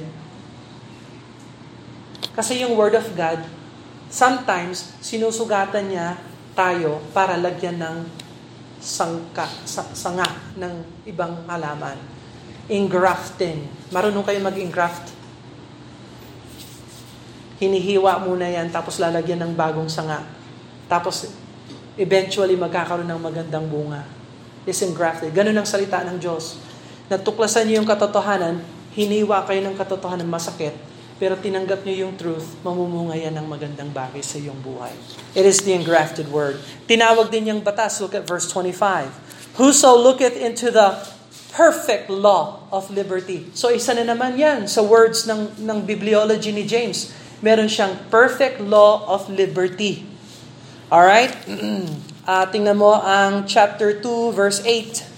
Kasi 2.39 2.63
yung 2.63 2.79
Word 2.79 2.95
of 2.95 3.11
God, 3.19 3.43
sometimes 4.07 4.95
sinusugatan 5.03 5.91
niya 5.91 6.15
tayo 6.55 7.03
para 7.11 7.35
lagyan 7.35 7.83
ng 7.83 7.97
sangka, 8.79 9.51
sanga 9.67 10.27
ng 10.55 11.03
ibang 11.11 11.43
halaman. 11.51 11.99
Engrafting. 12.71 13.67
Marunong 13.91 14.23
kayo 14.23 14.39
mag-engraft? 14.39 15.11
Hinihiwa 17.59 18.23
muna 18.23 18.47
yan, 18.47 18.71
tapos 18.71 19.03
lalagyan 19.03 19.43
ng 19.43 19.53
bagong 19.59 19.91
sanga. 19.91 20.23
Tapos, 20.87 21.27
eventually, 21.99 22.55
magkakaroon 22.55 23.11
ng 23.11 23.19
magandang 23.19 23.67
bunga. 23.67 24.07
Is 24.63 24.79
engrafted. 24.87 25.35
Ganun 25.35 25.59
ang 25.59 25.67
salita 25.67 26.07
ng 26.07 26.23
Diyos 26.23 26.68
natuklasan 27.09 27.69
niyo 27.69 27.83
yung 27.83 27.89
katotohanan, 27.89 28.61
hiniwa 28.93 29.45
kayo 29.49 29.61
ng 29.65 29.77
katotohanan 29.77 30.29
masakit, 30.29 30.77
pero 31.19 31.35
tinanggap 31.35 31.83
niyo 31.83 32.07
yung 32.07 32.15
truth, 32.15 32.63
mamumunga 32.63 33.19
yan 33.19 33.35
ng 33.35 33.47
magandang 33.51 33.91
bagay 33.91 34.23
sa 34.23 34.39
iyong 34.39 34.63
buhay. 34.63 34.95
It 35.35 35.43
is 35.43 35.67
the 35.67 35.75
engrafted 35.75 36.31
word. 36.31 36.63
Tinawag 36.87 37.35
din 37.35 37.51
niyang 37.51 37.67
batas. 37.67 37.99
Look 37.99 38.15
at 38.15 38.23
verse 38.23 38.47
25. 38.55 39.59
Whoso 39.59 39.99
looketh 39.99 40.39
into 40.39 40.71
the 40.71 40.95
perfect 41.51 42.07
law 42.07 42.63
of 42.71 42.87
liberty. 42.95 43.51
So 43.51 43.75
isa 43.75 43.99
na 43.99 44.07
naman 44.07 44.39
yan 44.39 44.71
sa 44.71 44.79
words 44.79 45.27
ng, 45.27 45.59
ng 45.59 45.79
bibliology 45.83 46.55
ni 46.55 46.63
James. 46.63 47.11
Meron 47.43 47.67
siyang 47.67 47.99
perfect 48.15 48.63
law 48.63 49.03
of 49.11 49.27
liberty. 49.27 50.07
Alright? 50.87 51.35
uh, 52.31 52.47
tingnan 52.55 52.79
mo 52.79 52.95
ang 52.95 53.43
chapter 53.51 53.91
2 53.91 54.39
verse 54.39 54.63
8 54.63 55.18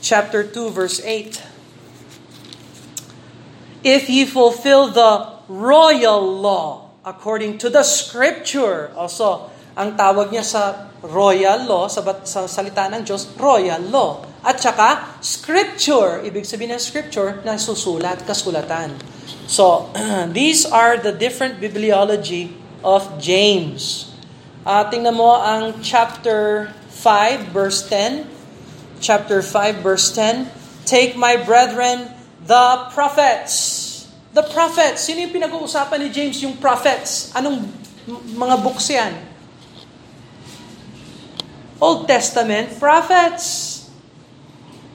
chapter 0.00 0.44
2 0.44 0.70
verse 0.70 1.00
8. 1.04 1.42
If 3.84 4.10
ye 4.10 4.26
fulfill 4.26 4.90
the 4.90 5.38
royal 5.48 6.20
law 6.20 6.88
according 7.08 7.56
to 7.64 7.72
the 7.72 7.82
scripture. 7.82 8.92
Also, 8.92 9.48
ang 9.72 9.96
tawag 9.96 10.28
niya 10.28 10.44
sa 10.44 10.92
royal 11.00 11.64
law, 11.64 11.88
sa, 11.88 12.04
sa 12.28 12.44
salita 12.44 12.84
ng 12.92 13.02
Diyos, 13.02 13.32
royal 13.40 13.80
law. 13.88 14.20
At 14.44 14.60
saka, 14.60 15.18
scripture. 15.24 16.20
Ibig 16.20 16.44
sabihin 16.44 16.76
ng 16.76 16.82
scripture 16.82 17.40
na 17.42 17.56
susulat, 17.56 18.22
kasulatan. 18.28 18.92
So, 19.48 19.88
these 20.38 20.68
are 20.68 21.00
the 21.00 21.16
different 21.16 21.56
bibliology 21.58 22.52
of 22.84 23.08
James. 23.16 24.12
Uh, 24.68 24.84
tingnan 24.92 25.16
mo 25.16 25.32
ang 25.32 25.80
chapter 25.80 26.70
5, 26.92 27.56
verse 27.56 27.88
10 27.88 28.37
chapter 29.00 29.42
5 29.42 29.82
verse 29.82 30.14
10, 30.14 30.50
Take 30.88 31.16
my 31.16 31.36
brethren, 31.36 32.08
the 32.44 32.88
prophets. 32.96 34.08
The 34.32 34.42
prophets. 34.42 35.04
Sino 35.04 35.20
yung 35.20 35.34
pinag-uusapan 35.34 35.98
ni 36.00 36.08
James? 36.08 36.40
Yung 36.40 36.56
prophets. 36.56 37.28
Anong 37.36 37.68
mga 38.36 38.56
books 38.64 38.88
yan? 38.88 39.12
Old 41.78 42.08
Testament 42.08 42.74
prophets 42.80 43.78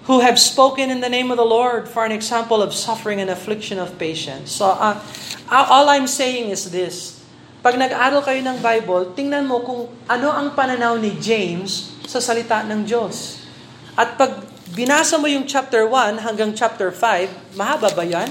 who 0.03 0.19
have 0.19 0.35
spoken 0.35 0.91
in 0.91 0.99
the 0.99 1.07
name 1.07 1.31
of 1.31 1.37
the 1.39 1.47
Lord 1.47 1.87
for 1.87 2.03
an 2.03 2.11
example 2.11 2.59
of 2.59 2.75
suffering 2.75 3.23
and 3.23 3.31
affliction 3.31 3.79
of 3.79 3.95
patience. 3.95 4.51
So, 4.51 4.67
uh, 4.67 4.99
all 5.47 5.87
I'm 5.87 6.07
saying 6.07 6.51
is 6.51 6.71
this. 6.71 7.23
Pag 7.63 7.79
nag-aaral 7.79 8.19
kayo 8.27 8.43
ng 8.43 8.59
Bible, 8.59 9.15
tingnan 9.15 9.47
mo 9.47 9.63
kung 9.63 9.87
ano 10.11 10.27
ang 10.27 10.51
pananaw 10.51 10.99
ni 10.99 11.15
James 11.23 11.95
sa 12.03 12.19
salita 12.19 12.59
ng 12.67 12.83
Diyos. 12.83 13.42
At 13.93 14.17
pag 14.17 14.41
binasa 14.73 15.21
mo 15.21 15.29
yung 15.29 15.45
chapter 15.45 15.85
1 15.85 16.25
hanggang 16.25 16.49
chapter 16.57 16.89
5, 16.89 17.53
mahaba 17.53 17.93
ba 17.93 18.01
yan? 18.01 18.25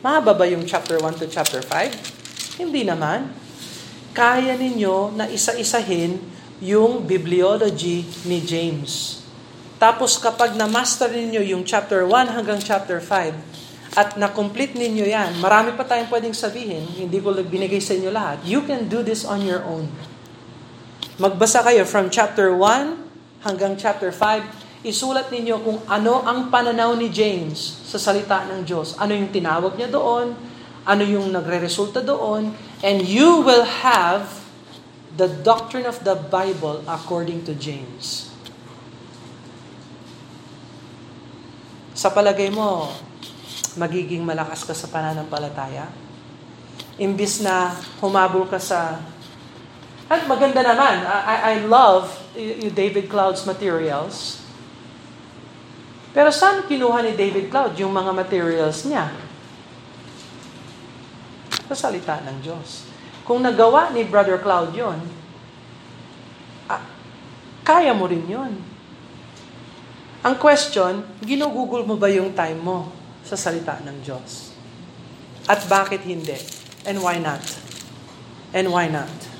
Mahaba 0.00 0.32
ba 0.32 0.48
yung 0.48 0.64
chapter 0.64 0.96
1 0.96 1.20
to 1.20 1.28
chapter 1.28 1.60
5? 1.60 2.56
Hindi 2.56 2.88
naman. 2.88 3.28
Kaya 4.16 4.56
ninyo 4.56 5.12
na 5.12 5.28
isa-isahin 5.28 6.16
yung 6.64 7.04
bibliology 7.04 8.08
ni 8.24 8.40
James. 8.40 9.20
Tapos 9.76 10.16
kapag 10.16 10.56
na-master 10.56 11.10
ninyo 11.10 11.42
yung 11.52 11.68
chapter 11.68 12.08
1 12.08 12.32
hanggang 12.32 12.62
chapter 12.62 12.96
5, 12.96 13.92
at 13.92 14.16
na-complete 14.16 14.72
ninyo 14.72 15.04
yan, 15.04 15.36
marami 15.36 15.76
pa 15.76 15.84
tayong 15.84 16.08
pwedeng 16.08 16.32
sabihin, 16.32 16.88
hindi 16.96 17.20
ko 17.20 17.36
binigay 17.44 17.76
sa 17.76 17.92
inyo 17.92 18.08
lahat, 18.08 18.40
you 18.40 18.64
can 18.64 18.88
do 18.88 19.04
this 19.04 19.20
on 19.28 19.44
your 19.44 19.60
own. 19.68 19.84
Magbasa 21.20 21.60
kayo 21.60 21.84
from 21.84 22.08
chapter 22.08 22.56
1 22.56 23.44
hanggang 23.44 23.76
chapter 23.76 24.08
5, 24.08 24.61
isulat 24.82 25.30
ninyo 25.30 25.56
kung 25.62 25.78
ano 25.86 26.26
ang 26.26 26.50
pananaw 26.50 26.98
ni 26.98 27.06
James 27.06 27.86
sa 27.86 28.02
salita 28.02 28.42
ng 28.50 28.66
Diyos. 28.66 28.98
Ano 28.98 29.14
yung 29.14 29.30
tinawag 29.30 29.78
niya 29.78 29.86
doon, 29.86 30.34
ano 30.82 31.02
yung 31.06 31.30
nagre-resulta 31.30 32.02
doon, 32.02 32.50
and 32.82 33.06
you 33.06 33.46
will 33.46 33.62
have 33.62 34.42
the 35.14 35.30
doctrine 35.46 35.86
of 35.86 36.02
the 36.02 36.18
Bible 36.18 36.82
according 36.90 37.46
to 37.46 37.54
James. 37.54 38.34
Sa 41.94 42.10
palagay 42.10 42.50
mo, 42.50 42.90
magiging 43.78 44.26
malakas 44.26 44.66
ka 44.66 44.74
sa 44.74 44.90
pananampalataya? 44.90 45.86
Imbis 46.98 47.38
na 47.38 47.78
humabol 48.02 48.50
ka 48.50 48.58
sa... 48.58 48.98
At 50.10 50.26
maganda 50.26 50.66
naman, 50.66 51.06
I, 51.06 51.36
I 51.38 51.70
love 51.70 52.10
David 52.74 53.06
Cloud's 53.06 53.46
materials. 53.46 54.41
Pero 56.12 56.28
saan 56.28 56.68
kinuha 56.68 57.00
ni 57.00 57.16
David 57.16 57.48
Cloud 57.48 57.72
yung 57.80 57.92
mga 57.92 58.12
materials 58.12 58.84
niya? 58.84 59.08
Sa 61.72 61.88
salita 61.88 62.20
ng 62.20 62.36
Diyos. 62.44 62.84
Kung 63.24 63.40
nagawa 63.40 63.88
ni 63.96 64.04
Brother 64.04 64.36
Cloud 64.44 64.76
yon, 64.76 65.00
ah, 66.68 66.84
kaya 67.64 67.96
mo 67.96 68.04
rin 68.04 68.28
yon. 68.28 68.52
Ang 70.22 70.36
question, 70.36 71.02
ginugugol 71.24 71.82
mo 71.88 71.96
ba 71.96 72.12
yung 72.12 72.36
time 72.36 72.60
mo 72.60 72.92
sa 73.24 73.34
salita 73.34 73.80
ng 73.80 74.04
Diyos? 74.04 74.52
At 75.48 75.64
bakit 75.66 76.04
hindi? 76.04 76.36
And 76.84 77.00
why 77.00 77.16
not? 77.18 77.42
And 78.52 78.68
why 78.68 78.86
not? 78.86 79.31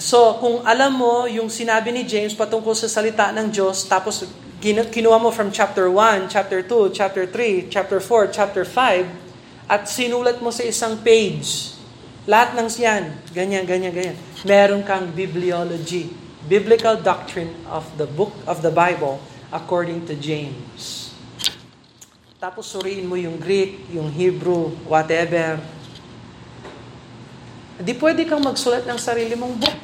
So, 0.00 0.40
kung 0.40 0.64
alam 0.64 0.96
mo 0.96 1.28
yung 1.28 1.52
sinabi 1.52 1.92
ni 1.92 2.08
James 2.08 2.32
patungkol 2.32 2.72
sa 2.72 2.88
salita 2.88 3.30
ng 3.36 3.52
Diyos, 3.52 3.84
tapos 3.84 4.24
kinuha 4.62 5.18
mo 5.20 5.28
from 5.28 5.52
chapter 5.52 5.90
1, 5.90 6.32
chapter 6.32 6.64
2, 6.64 6.94
chapter 6.94 7.24
3, 7.28 7.68
chapter 7.68 7.98
4, 8.00 8.32
chapter 8.32 8.64
5, 8.64 9.68
at 9.68 9.88
sinulat 9.88 10.40
mo 10.40 10.52
sa 10.52 10.64
isang 10.64 11.00
page, 11.00 11.76
lahat 12.24 12.54
ng 12.54 12.68
siyan, 12.70 13.02
ganyan, 13.34 13.64
ganyan, 13.66 13.92
ganyan. 13.92 14.16
Meron 14.46 14.82
kang 14.86 15.10
bibliology, 15.10 16.12
biblical 16.46 16.94
doctrine 16.98 17.50
of 17.66 17.84
the 17.98 18.06
book 18.06 18.32
of 18.46 18.62
the 18.62 18.70
Bible 18.70 19.18
according 19.50 20.06
to 20.06 20.14
James. 20.14 21.10
Tapos 22.42 22.66
suriin 22.70 23.06
mo 23.06 23.14
yung 23.14 23.38
Greek, 23.38 23.86
yung 23.94 24.10
Hebrew, 24.10 24.74
whatever, 24.86 25.62
Di 27.80 27.96
pwede 27.96 28.28
kang 28.28 28.44
magsulat 28.44 28.84
ng 28.84 28.98
sarili 29.00 29.32
mong 29.32 29.54
book. 29.56 29.80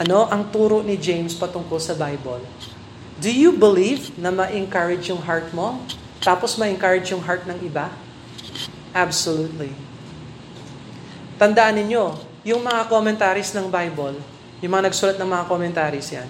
Ano 0.00 0.30
ang 0.30 0.48
turo 0.48 0.80
ni 0.80 0.96
James 0.96 1.34
patungkol 1.36 1.76
sa 1.82 1.92
Bible? 1.92 2.40
Do 3.20 3.28
you 3.28 3.52
believe 3.52 4.16
na 4.16 4.32
ma-encourage 4.32 5.12
yung 5.12 5.20
heart 5.20 5.52
mo? 5.52 5.76
Tapos 6.24 6.56
ma-encourage 6.56 7.12
yung 7.12 7.20
heart 7.20 7.44
ng 7.44 7.58
iba? 7.60 7.92
Absolutely. 8.96 9.76
Tandaan 11.36 11.84
ninyo, 11.84 12.16
yung 12.48 12.64
mga 12.64 12.88
commentaries 12.88 13.52
ng 13.52 13.68
Bible, 13.68 14.16
yung 14.64 14.72
mga 14.72 14.88
nagsulat 14.88 15.16
ng 15.20 15.28
mga 15.28 15.44
commentaries 15.48 16.08
yan, 16.08 16.28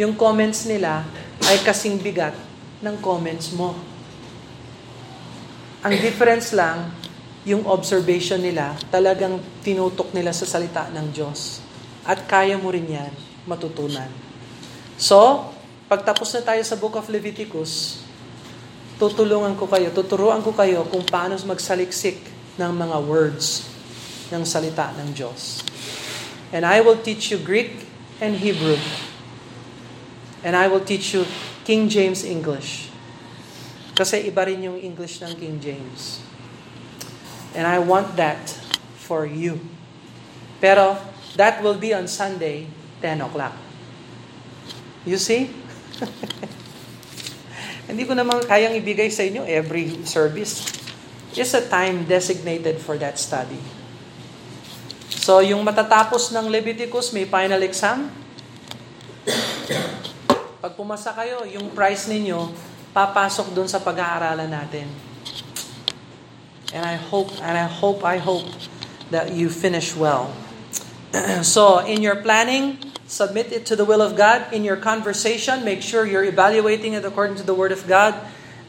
yung 0.00 0.16
comments 0.16 0.64
nila 0.64 1.04
ay 1.44 1.60
kasing 1.60 2.00
bigat 2.00 2.32
ng 2.80 2.96
comments 3.04 3.52
mo. 3.52 3.76
Ang 5.84 6.00
difference 6.00 6.56
lang, 6.56 6.88
yung 7.42 7.66
observation 7.66 8.38
nila, 8.38 8.78
talagang 8.90 9.42
tinutok 9.66 10.14
nila 10.14 10.30
sa 10.30 10.46
salita 10.46 10.86
ng 10.94 11.10
Diyos. 11.10 11.58
At 12.06 12.26
kaya 12.30 12.54
mo 12.54 12.70
rin 12.70 12.86
yan 12.86 13.12
matutunan. 13.46 14.06
So, 14.94 15.50
pagtapos 15.90 16.30
na 16.38 16.42
tayo 16.46 16.62
sa 16.62 16.78
Book 16.78 16.94
of 16.94 17.10
Leviticus, 17.10 18.02
tutulungan 19.02 19.58
ko 19.58 19.66
kayo, 19.66 19.90
tuturuan 19.90 20.38
ko 20.46 20.54
kayo 20.54 20.86
kung 20.86 21.02
paano 21.02 21.34
magsaliksik 21.34 22.22
ng 22.54 22.70
mga 22.70 22.96
words 23.02 23.66
ng 24.30 24.46
salita 24.46 24.94
ng 24.94 25.10
Diyos. 25.10 25.66
And 26.54 26.62
I 26.62 26.78
will 26.84 27.00
teach 27.02 27.34
you 27.34 27.42
Greek 27.42 27.82
and 28.22 28.38
Hebrew. 28.38 28.78
And 30.46 30.54
I 30.54 30.70
will 30.70 30.84
teach 30.84 31.10
you 31.16 31.26
King 31.66 31.90
James 31.90 32.22
English. 32.22 32.92
Kasi 33.98 34.22
iba 34.30 34.46
rin 34.46 34.62
yung 34.62 34.78
English 34.78 35.18
ng 35.20 35.34
King 35.34 35.58
James. 35.58 36.22
And 37.52 37.68
I 37.68 37.78
want 37.78 38.16
that 38.16 38.40
for 38.96 39.28
you. 39.28 39.60
Pero, 40.62 40.96
that 41.36 41.60
will 41.60 41.76
be 41.76 41.92
on 41.92 42.08
Sunday, 42.08 42.70
10 43.04 43.20
o'clock. 43.20 43.52
You 45.04 45.18
see? 45.18 45.50
Hindi 47.90 48.08
ko 48.08 48.14
naman 48.14 48.46
kayang 48.46 48.78
ibigay 48.78 49.10
sa 49.12 49.26
inyo 49.26 49.44
every 49.44 50.06
service. 50.06 50.64
It's 51.34 51.52
a 51.52 51.64
time 51.64 52.08
designated 52.08 52.78
for 52.78 52.96
that 53.00 53.18
study. 53.18 53.58
So, 55.22 55.44
yung 55.44 55.60
matatapos 55.62 56.32
ng 56.32 56.48
Leviticus, 56.48 57.12
may 57.12 57.28
final 57.28 57.60
exam. 57.62 58.10
Pag 60.62 60.72
pumasa 60.78 61.14
kayo, 61.14 61.46
yung 61.46 61.74
prize 61.74 62.06
ninyo, 62.10 62.50
papasok 62.94 63.54
doon 63.54 63.68
sa 63.70 63.82
pag-aaralan 63.82 64.50
natin. 64.50 65.11
And 66.72 66.84
I 66.86 66.96
hope, 66.96 67.30
and 67.42 67.58
I 67.58 67.68
hope, 67.68 68.04
I 68.04 68.16
hope 68.16 68.48
that 69.10 69.32
you 69.32 69.50
finish 69.50 69.94
well. 69.94 70.32
so, 71.42 71.84
in 71.84 72.00
your 72.00 72.16
planning, 72.16 72.78
submit 73.06 73.52
it 73.52 73.66
to 73.66 73.76
the 73.76 73.84
will 73.84 74.00
of 74.00 74.16
God. 74.16 74.52
In 74.52 74.64
your 74.64 74.76
conversation, 74.76 75.64
make 75.64 75.82
sure 75.82 76.06
you're 76.06 76.24
evaluating 76.24 76.94
it 76.94 77.04
according 77.04 77.36
to 77.36 77.42
the 77.42 77.54
Word 77.54 77.72
of 77.72 77.86
God. 77.86 78.16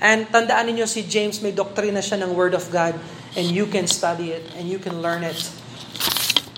And 0.04 0.28
tandaan 0.28 0.68
niyo 0.68 0.88
si 0.88 1.08
James, 1.08 1.40
may 1.42 1.56
doktrina 1.56 2.04
siya 2.04 2.20
ng 2.28 2.36
Word 2.36 2.54
of 2.54 2.68
God. 2.72 3.00
And 3.40 3.48
you 3.48 3.66
can 3.66 3.88
study 3.88 4.36
it, 4.36 4.44
and 4.60 4.68
you 4.68 4.78
can 4.78 5.02
learn 5.02 5.24
it. 5.24 5.40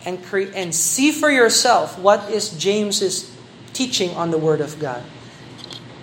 And, 0.05 0.21
cre- 0.25 0.53
and 0.53 0.73
see 0.73 1.13
for 1.13 1.29
yourself 1.29 1.97
what 1.97 2.29
is 2.29 2.57
James's 2.57 3.29
teaching 3.73 4.17
on 4.17 4.31
the 4.33 4.41
Word 4.41 4.61
of 4.61 4.81
God. 4.81 5.05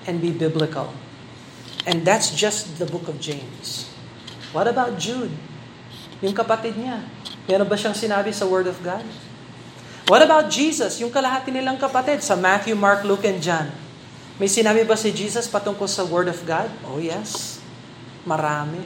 And 0.07 0.23
be 0.23 0.31
biblical. 0.31 0.95
And 1.87 2.07
that's 2.07 2.31
just 2.31 2.79
the 2.79 2.87
book 2.87 3.11
of 3.11 3.19
James. 3.19 3.92
What 4.53 4.69
about 4.69 5.01
Jude? 5.01 5.33
Yung 6.21 6.37
kapatid 6.37 6.77
niya. 6.77 7.03
Meron 7.49 7.67
ba 7.67 7.75
siyang 7.75 7.97
sinabi 7.97 8.31
sa 8.31 8.47
Word 8.47 8.69
of 8.69 8.79
God? 8.85 9.03
What 10.07 10.23
about 10.23 10.53
Jesus? 10.53 11.01
Yung 11.01 11.11
kalahati 11.11 11.51
nilang 11.51 11.81
kapatid 11.81 12.21
sa 12.21 12.37
Matthew, 12.37 12.77
Mark, 12.77 13.03
Luke, 13.03 13.25
and 13.25 13.41
John. 13.41 13.73
May 14.37 14.47
sinabi 14.47 14.85
ba 14.85 14.95
si 14.95 15.11
Jesus 15.11 15.49
patungkol 15.49 15.89
sa 15.89 16.05
Word 16.05 16.29
of 16.29 16.39
God? 16.45 16.69
Oh 16.85 17.01
yes. 17.01 17.59
Marami. 18.29 18.85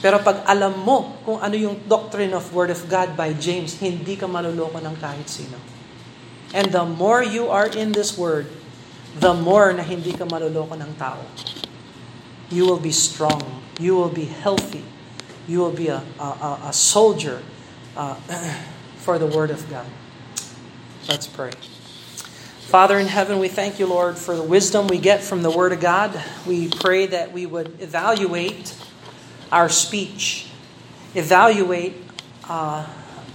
Pero 0.00 0.16
pag 0.24 0.48
alam 0.48 0.80
mo 0.80 1.20
kung 1.28 1.38
ano 1.44 1.52
yung 1.52 1.76
doctrine 1.84 2.32
of 2.32 2.48
Word 2.56 2.72
of 2.72 2.80
God 2.88 3.12
by 3.14 3.36
James, 3.36 3.76
hindi 3.78 4.16
ka 4.16 4.24
maluloko 4.24 4.80
ng 4.80 4.96
kahit 4.96 5.28
sino. 5.28 5.60
And 6.56 6.72
the 6.72 6.82
more 6.82 7.20
you 7.20 7.52
are 7.52 7.68
in 7.68 7.92
this 7.92 8.16
Word, 8.16 8.48
the 9.20 9.36
more 9.36 9.70
na 9.76 9.84
hindi 9.84 10.16
ka 10.16 10.24
maluloko 10.24 10.72
ng 10.72 10.96
tao. 10.96 11.20
You 12.48 12.66
will 12.66 12.82
be 12.82 12.90
strong 12.90 13.59
you 13.80 13.96
will 13.96 14.08
be 14.08 14.26
healthy. 14.26 14.84
You 15.48 15.60
will 15.60 15.72
be 15.72 15.88
a, 15.88 16.02
a, 16.18 16.60
a 16.66 16.72
soldier 16.72 17.42
uh, 17.96 18.14
for 18.96 19.18
the 19.18 19.26
Word 19.26 19.50
of 19.50 19.68
God. 19.70 19.86
Let's 21.08 21.26
pray. 21.26 21.52
Father 22.60 22.98
in 22.98 23.08
heaven, 23.08 23.40
we 23.40 23.48
thank 23.48 23.80
you, 23.80 23.86
Lord, 23.86 24.16
for 24.16 24.36
the 24.36 24.42
wisdom 24.42 24.86
we 24.86 24.98
get 24.98 25.22
from 25.22 25.42
the 25.42 25.50
Word 25.50 25.72
of 25.72 25.80
God. 25.80 26.22
We 26.46 26.68
pray 26.68 27.06
that 27.06 27.32
we 27.32 27.46
would 27.46 27.80
evaluate 27.80 28.76
our 29.50 29.68
speech, 29.68 30.46
evaluate 31.14 31.94
uh, 32.48 32.86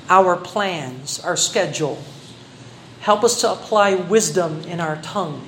our 0.07 0.37
plans, 0.37 1.19
our 1.19 1.35
schedule. 1.35 2.01
Help 3.01 3.23
us 3.23 3.41
to 3.41 3.51
apply 3.51 3.95
wisdom 3.95 4.61
in 4.61 4.79
our 4.79 5.01
tongue 5.01 5.45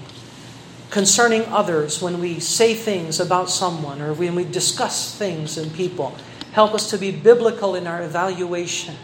concerning 0.89 1.43
others 1.45 2.01
when 2.01 2.19
we 2.19 2.39
say 2.39 2.73
things 2.73 3.19
about 3.19 3.49
someone 3.49 4.01
or 4.01 4.13
when 4.13 4.35
we 4.35 4.45
discuss 4.45 5.15
things 5.15 5.57
in 5.57 5.69
people. 5.71 6.15
Help 6.53 6.73
us 6.73 6.89
to 6.89 6.97
be 6.97 7.11
biblical 7.11 7.75
in 7.75 7.87
our 7.87 8.01
evaluation. 8.01 8.95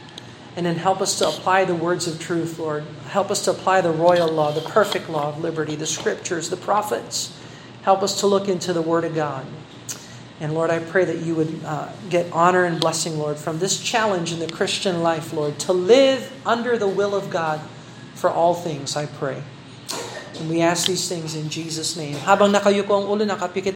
And 0.55 0.65
then 0.65 0.75
help 0.75 1.01
us 1.01 1.17
to 1.19 1.27
apply 1.27 1.65
the 1.65 1.75
words 1.75 2.07
of 2.07 2.19
truth, 2.19 2.59
Lord. 2.59 2.83
Help 3.07 3.31
us 3.31 3.43
to 3.45 3.51
apply 3.51 3.81
the 3.81 3.91
royal 3.91 4.31
law, 4.31 4.51
the 4.51 4.61
perfect 4.61 5.09
law 5.09 5.29
of 5.29 5.39
liberty, 5.39 5.75
the 5.75 5.87
scriptures, 5.87 6.49
the 6.49 6.57
prophets. 6.57 7.37
Help 7.81 8.03
us 8.03 8.19
to 8.19 8.27
look 8.27 8.47
into 8.47 8.71
the 8.71 8.81
Word 8.81 9.03
of 9.03 9.15
God. 9.15 9.45
And 10.39 10.53
Lord, 10.53 10.69
I 10.69 10.79
pray 10.79 11.05
that 11.05 11.17
you 11.17 11.35
would 11.35 11.63
uh, 11.65 11.89
get 12.09 12.31
honor 12.31 12.65
and 12.65 12.79
blessing, 12.79 13.17
Lord, 13.17 13.37
from 13.37 13.59
this 13.59 13.81
challenge 13.81 14.31
in 14.31 14.39
the 14.39 14.47
Christian 14.47 15.01
life, 15.01 15.33
Lord, 15.33 15.57
to 15.59 15.73
live 15.73 16.31
under 16.45 16.77
the 16.77 16.87
will 16.87 17.15
of 17.15 17.29
God 17.29 17.59
for 18.13 18.29
all 18.29 18.53
things, 18.53 18.95
I 18.95 19.05
pray. 19.05 19.41
And 20.41 20.51
we 20.51 20.59
ask 20.59 20.91
these 20.91 21.07
things 21.07 21.39
in 21.39 21.47
Jesus' 21.47 21.95
name. 21.95 22.19
Habang 22.27 22.51
nakayuko 22.51 22.91
ang 22.91 23.05
ulo, 23.07 23.23
nakapikit 23.23 23.71